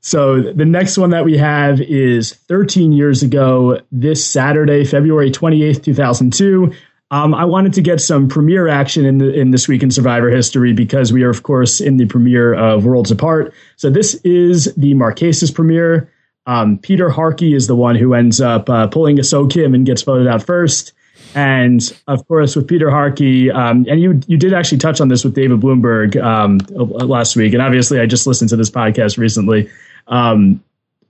So 0.00 0.40
the 0.40 0.64
next 0.64 0.96
one 0.96 1.10
that 1.10 1.26
we 1.26 1.36
have 1.36 1.80
is 1.80 2.32
13 2.32 2.90
years 2.90 3.22
ago, 3.22 3.80
this 3.92 4.24
Saturday, 4.24 4.84
February 4.84 5.30
28th, 5.30 5.84
2002. 5.84 6.72
Um, 7.12 7.34
I 7.34 7.44
wanted 7.44 7.74
to 7.74 7.82
get 7.82 8.00
some 8.00 8.26
premiere 8.26 8.66
action 8.66 9.04
in 9.04 9.18
the, 9.18 9.32
in 9.32 9.50
this 9.50 9.68
week 9.68 9.82
in 9.82 9.90
Survivor 9.90 10.30
history 10.30 10.72
because 10.72 11.12
we 11.12 11.22
are, 11.22 11.30
of 11.30 11.42
course, 11.42 11.80
in 11.80 11.98
the 11.98 12.06
premiere 12.06 12.54
of 12.54 12.86
Worlds 12.86 13.10
Apart. 13.10 13.52
So 13.76 13.90
this 13.90 14.14
is 14.24 14.74
the 14.74 14.94
Marquesas 14.94 15.54
premiere. 15.54 16.10
Um, 16.46 16.78
Peter 16.78 17.10
Harkey 17.10 17.54
is 17.54 17.66
the 17.66 17.76
one 17.76 17.94
who 17.94 18.14
ends 18.14 18.40
up 18.40 18.70
uh, 18.70 18.88
pulling 18.88 19.20
a 19.20 19.24
So 19.24 19.46
Kim 19.46 19.74
and 19.74 19.86
gets 19.86 20.02
voted 20.02 20.26
out 20.26 20.42
first. 20.42 20.94
And 21.34 21.80
of 22.08 22.26
course, 22.28 22.54
with 22.56 22.68
Peter 22.68 22.90
Harkey, 22.90 23.50
um, 23.50 23.86
and 23.88 24.00
you 24.00 24.20
you 24.26 24.36
did 24.36 24.52
actually 24.52 24.78
touch 24.78 25.00
on 25.00 25.08
this 25.08 25.24
with 25.24 25.34
David 25.34 25.60
Bloomberg 25.60 26.22
um, 26.22 26.58
last 26.70 27.36
week, 27.36 27.52
and 27.54 27.62
obviously 27.62 28.00
I 28.00 28.06
just 28.06 28.26
listened 28.26 28.50
to 28.50 28.56
this 28.56 28.70
podcast 28.70 29.16
recently. 29.18 29.70
Um, 30.08 30.62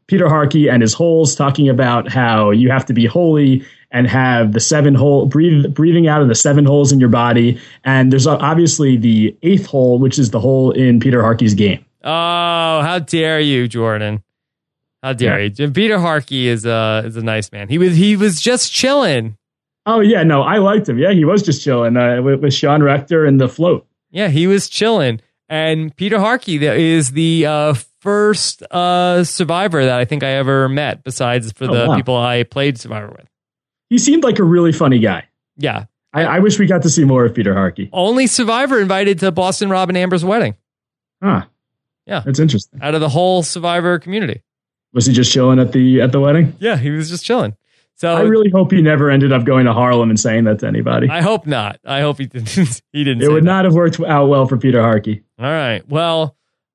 Peter 0.06 0.28
Harkey 0.28 0.68
and 0.68 0.82
his 0.82 0.92
holes 0.94 1.34
talking 1.34 1.68
about 1.68 2.10
how 2.10 2.50
you 2.50 2.70
have 2.70 2.84
to 2.86 2.92
be 2.92 3.06
holy 3.06 3.64
and 3.90 4.06
have 4.06 4.52
the 4.52 4.60
seven 4.60 4.94
hole 4.94 5.26
breathe, 5.26 5.74
breathing 5.74 6.06
out 6.08 6.22
of 6.22 6.28
the 6.28 6.34
seven 6.34 6.64
holes 6.64 6.92
in 6.92 7.00
your 7.00 7.08
body. 7.08 7.58
And 7.84 8.12
there's 8.12 8.26
obviously 8.26 8.96
the 8.96 9.36
eighth 9.42 9.66
hole, 9.66 9.98
which 9.98 10.18
is 10.18 10.30
the 10.30 10.40
hole 10.40 10.70
in 10.72 10.98
Peter 11.00 11.22
Harkey's 11.22 11.54
game. 11.54 11.84
Oh, 12.04 12.08
how 12.82 12.98
dare 12.98 13.38
you, 13.40 13.68
Jordan? 13.68 14.22
How 15.02 15.12
dare 15.14 15.40
Yeah. 15.40 15.50
you? 15.56 15.70
Peter 15.70 15.98
Harkey 15.98 16.46
is 16.48 16.64
a 16.64 17.02
is 17.06 17.16
a 17.16 17.22
nice 17.22 17.50
man. 17.52 17.68
He 17.68 17.78
was 17.78 17.96
he 17.96 18.16
was 18.16 18.40
just 18.40 18.72
chilling. 18.72 19.36
Oh 19.86 20.00
yeah, 20.00 20.22
no, 20.22 20.42
I 20.42 20.58
liked 20.58 20.88
him. 20.88 20.98
Yeah, 20.98 21.12
he 21.12 21.24
was 21.24 21.42
just 21.42 21.62
chilling 21.62 21.96
uh, 21.96 22.22
with, 22.22 22.40
with 22.40 22.54
Sean 22.54 22.82
Rector 22.82 23.24
and 23.26 23.40
the 23.40 23.48
float. 23.48 23.86
Yeah, 24.10 24.28
he 24.28 24.46
was 24.46 24.68
chilling. 24.68 25.20
And 25.48 25.94
Peter 25.96 26.18
Harkey 26.18 26.64
is 26.64 27.10
the 27.10 27.46
uh, 27.46 27.74
first 28.00 28.62
uh, 28.70 29.22
survivor 29.24 29.84
that 29.84 29.98
I 29.98 30.04
think 30.04 30.22
I 30.22 30.28
ever 30.30 30.68
met, 30.68 31.02
besides 31.04 31.52
for 31.52 31.64
Oh, 31.64 31.74
the 31.74 31.88
wow. 31.88 31.96
people 31.96 32.16
I 32.16 32.42
played 32.44 32.78
Survivor 32.78 33.08
with. 33.08 33.26
He 33.90 33.98
seemed 33.98 34.24
like 34.24 34.38
a 34.38 34.44
really 34.44 34.72
funny 34.72 34.98
guy. 34.98 35.24
Yeah, 35.58 35.84
I, 36.14 36.24
I 36.24 36.38
wish 36.38 36.58
we 36.58 36.66
got 36.66 36.82
to 36.82 36.90
see 36.90 37.04
more 37.04 37.24
of 37.26 37.34
Peter 37.34 37.52
Harkey. 37.54 37.90
only 37.92 38.26
survivor 38.26 38.80
invited 38.80 39.18
to 39.20 39.30
Boston 39.32 39.68
Rob 39.68 39.88
and 39.90 39.98
Amber's 39.98 40.24
wedding 40.24 40.56
Huh. 41.22 41.44
Yeah. 42.06 42.22
That's 42.24 42.38
interesting. 42.40 42.80
out 42.82 42.94
of 42.94 43.00
the 43.00 43.08
whole 43.08 43.42
survivor 43.42 43.98
community. 43.98 44.42
Was 44.94 45.06
he 45.06 45.12
just 45.12 45.30
chilling 45.32 45.58
at 45.58 45.72
the 45.72 46.00
at 46.00 46.10
the 46.12 46.20
wedding? 46.20 46.54
Yeah, 46.58 46.76
he 46.76 46.90
was 46.90 47.08
just 47.10 47.24
chilling. 47.24 47.56
So 48.02 48.12
I 48.12 48.22
really 48.22 48.50
hope 48.50 48.72
he 48.72 48.82
never 48.82 49.10
ended 49.10 49.32
up 49.32 49.44
going 49.44 49.66
to 49.66 49.72
Harlem 49.72 50.10
and 50.10 50.18
saying 50.18 50.42
that 50.46 50.58
to 50.58 50.66
anybody. 50.66 51.08
I 51.08 51.20
hope 51.20 51.46
not. 51.46 51.78
I 51.84 52.00
hope 52.00 52.18
he 52.18 52.26
didn't. 52.26 52.82
he 52.92 53.04
didn't. 53.04 53.22
it 53.22 53.30
would 53.30 53.44
that. 53.44 53.46
not 53.46 53.64
have 53.64 53.74
worked 53.74 54.00
out 54.00 54.26
well 54.26 54.44
for 54.48 54.56
Peter 54.56 54.82
Harkey. 54.82 55.22
All 55.38 55.44
right. 55.46 55.88
Well, 55.88 56.34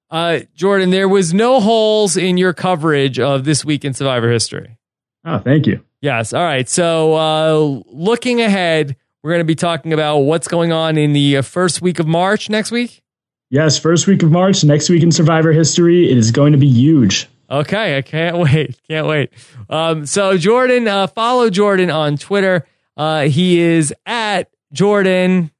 uh, 0.10 0.40
Jordan, 0.56 0.90
there 0.90 1.10
was 1.10 1.34
no 1.34 1.60
holes 1.60 2.16
in 2.16 2.38
your 2.38 2.54
coverage 2.54 3.20
of 3.20 3.44
this 3.44 3.66
week 3.66 3.84
in 3.84 3.94
Survivor 3.94 4.32
history. 4.32 4.78
Oh, 5.26 5.40
thank 5.40 5.68
you. 5.68 5.84
Yes. 6.00 6.32
All 6.32 6.46
right. 6.46 6.70
So, 6.70 7.16
uh, 7.16 7.82
looking 7.88 8.40
ahead, 8.40 8.96
we're 9.22 9.32
going 9.32 9.42
to 9.42 9.44
be 9.44 9.54
talking 9.54 9.92
about 9.92 10.20
what's 10.20 10.48
going 10.48 10.72
on 10.72 10.98
in 10.98 11.12
the 11.12 11.36
uh, 11.36 11.42
first 11.42 11.82
week 11.82 12.00
of 12.00 12.08
March 12.08 12.50
next 12.50 12.72
week. 12.72 13.04
Yes, 13.50 13.78
first 13.78 14.08
week 14.08 14.24
of 14.24 14.32
March, 14.32 14.64
next 14.64 14.90
week 14.90 15.04
in 15.04 15.12
Survivor 15.12 15.52
history, 15.52 16.10
it 16.10 16.18
is 16.18 16.32
going 16.32 16.54
to 16.54 16.58
be 16.58 16.70
huge. 16.70 17.28
Okay, 17.50 17.98
I 17.98 18.02
can't 18.02 18.38
wait. 18.40 18.80
Can't 18.88 19.08
wait. 19.08 19.32
Um, 19.70 20.06
so 20.06 20.38
Jordan, 20.38 20.88
uh, 20.88 21.08
follow 21.08 21.50
Jordan 21.50 21.90
on 21.90 22.18
Twitter. 22.18 22.68
Uh, 22.96 23.24
he 23.24 23.60
is 23.60 23.94
at 24.06 24.50
Jordan 24.74 25.52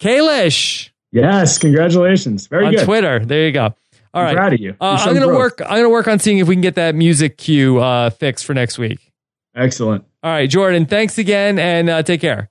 Kalish 0.00 0.90
Yes, 1.10 1.58
congratulations. 1.58 2.46
Very 2.46 2.66
on 2.66 2.74
good. 2.74 2.84
Twitter. 2.84 3.24
There 3.24 3.46
you 3.46 3.52
go. 3.52 3.74
All 4.14 4.22
right. 4.22 4.30
I'm 4.30 4.36
proud 4.36 4.52
of 4.54 4.60
you. 4.60 4.76
Uh, 4.80 4.98
I'm 5.00 5.14
gonna 5.14 5.28
work. 5.28 5.60
I'm 5.62 5.78
gonna 5.78 5.88
work 5.88 6.08
on 6.08 6.18
seeing 6.18 6.38
if 6.38 6.48
we 6.48 6.54
can 6.54 6.62
get 6.62 6.74
that 6.74 6.94
music 6.94 7.38
cue 7.38 7.78
uh, 7.78 8.10
fixed 8.10 8.44
for 8.44 8.54
next 8.54 8.78
week. 8.78 9.12
Excellent. 9.54 10.04
All 10.22 10.30
right, 10.30 10.48
Jordan. 10.48 10.86
Thanks 10.86 11.18
again, 11.18 11.58
and 11.58 11.88
uh, 11.88 12.02
take 12.02 12.20
care. 12.20 12.50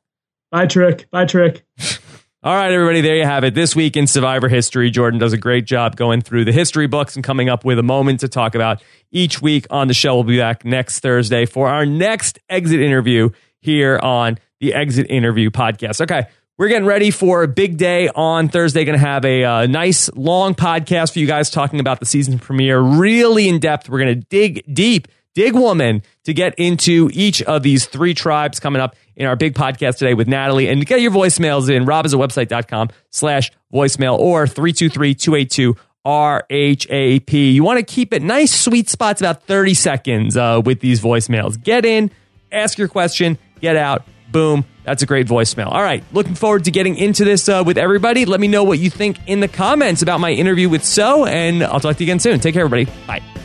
Bye, 0.52 0.65
Trick. 0.65 1.10
Bye, 1.12 1.26
Trick. 1.26 1.65
All 2.43 2.54
right, 2.54 2.71
everybody, 2.71 3.02
there 3.02 3.15
you 3.15 3.26
have 3.26 3.43
it. 3.43 3.56
This 3.56 3.76
week 3.76 3.97
in 3.97 4.06
Survivor 4.06 4.47
history, 4.47 4.91
Jordan 4.91 5.19
does 5.19 5.34
a 5.34 5.38
great 5.38 5.65
job 5.65 5.95
going 5.95 6.21
through 6.21 6.45
the 6.45 6.52
history 6.52 6.86
books 6.86 7.15
and 7.15 7.23
coming 7.23 7.50
up 7.50 7.65
with 7.65 7.80
a 7.80 7.84
moment 7.84 8.19
to 8.19 8.28
talk 8.28 8.54
about 8.54 8.84
each 9.12 9.41
week 9.41 9.65
on 9.71 9.88
the 9.88 9.95
show. 9.95 10.13
We'll 10.13 10.23
be 10.23 10.38
back 10.38 10.63
next 10.63 11.00
Thursday 11.00 11.47
for 11.47 11.67
our 11.67 11.84
next 11.84 12.38
exit 12.47 12.80
interview 12.80 13.32
here 13.60 13.97
on 13.97 14.38
the 14.60 14.76
Exit 14.76 15.08
Interview 15.10 15.50
podcast. 15.50 16.00
Okay, 16.02 16.28
we're 16.60 16.67
getting 16.67 16.86
ready 16.86 17.10
for 17.10 17.41
a 17.41 17.47
big 17.47 17.76
day 17.78 18.08
on 18.10 18.50
Thursday. 18.50 18.86
Going 18.86 19.00
to 19.00 19.04
have 19.04 19.26
a 19.26 19.43
uh, 19.43 19.65
nice 19.65 20.08
long 20.13 20.54
podcast 20.54 21.13
for 21.13 21.19
you 21.19 21.26
guys 21.26 21.50
talking 21.50 21.80
about 21.80 22.00
the 22.00 22.06
season 22.06 22.38
premiere, 22.38 22.80
really 22.80 23.50
in 23.50 23.58
depth. 23.60 23.89
We're 23.89 24.04
going 24.04 24.13
to 24.13 24.28
dig 24.30 24.63
deep 24.71 25.08
dig 25.38 25.54
woman 25.54 26.02
to 26.23 26.34
get 26.34 26.56
into 26.58 27.12
each 27.13 27.43
of 27.43 27.62
these 27.62 27.86
three 27.86 28.15
tribes 28.15 28.60
coming 28.60 28.82
up 28.82 28.95
in 29.18 29.26
our 29.26 29.36
big 29.36 29.56
podcast 29.56 29.98
today 29.98 30.14
with 30.14 30.28
Natalie. 30.28 30.70
And 30.70 30.86
get 30.86 31.02
your 31.02 31.12
voicemails 31.12 31.70
in 31.70 31.84
robhasawebsite.com 31.86 32.90
slash 33.10 33.52
voicemail 33.74 34.18
or 34.18 34.46
323-282 34.46 35.78
RHAP. 36.06 37.54
You 37.54 37.64
want 37.64 37.80
to 37.80 37.84
keep 37.86 38.14
it 38.14 38.22
nice, 38.22 38.58
sweet 38.58 38.90
spots, 38.90 39.20
about 39.20 39.44
30 39.44 39.74
seconds 39.74 40.38
uh, 40.38 40.62
with 40.64 40.80
these 40.80 41.02
voicemails. 41.02 41.62
Get 41.62 41.86
in, 41.86 42.12
ask 42.52 42.78
your 42.78 42.88
question, 42.88 43.38
get 43.60 43.76
out. 43.76 44.06
Boom. 44.32 44.66
That's 44.84 45.04
a 45.04 45.06
great 45.06 45.28
voicemail. 45.28 45.68
All 45.68 45.82
right. 45.82 46.04
Looking 46.14 46.36
forward 46.36 46.66
to 46.66 46.72
getting 46.72 46.96
into 46.96 47.26
this 47.26 47.50
uh, 47.50 47.64
with 47.66 47.78
everybody. 47.78 48.26
Let 48.26 48.40
me 48.40 48.48
know 48.48 48.64
what 48.64 48.80
you 48.80 48.90
think 48.90 49.18
in 49.26 49.40
the 49.40 49.48
comments 49.48 50.02
about 50.02 50.20
my 50.20 50.32
interview 50.32 50.70
with 50.70 50.84
So, 50.84 51.26
and 51.26 51.64
I'll 51.64 51.80
talk 51.80 51.98
to 51.98 52.04
you 52.04 52.06
again 52.06 52.20
soon. 52.20 52.40
Take 52.40 52.54
care, 52.54 52.64
everybody. 52.64 52.86
Bye. 53.06 53.37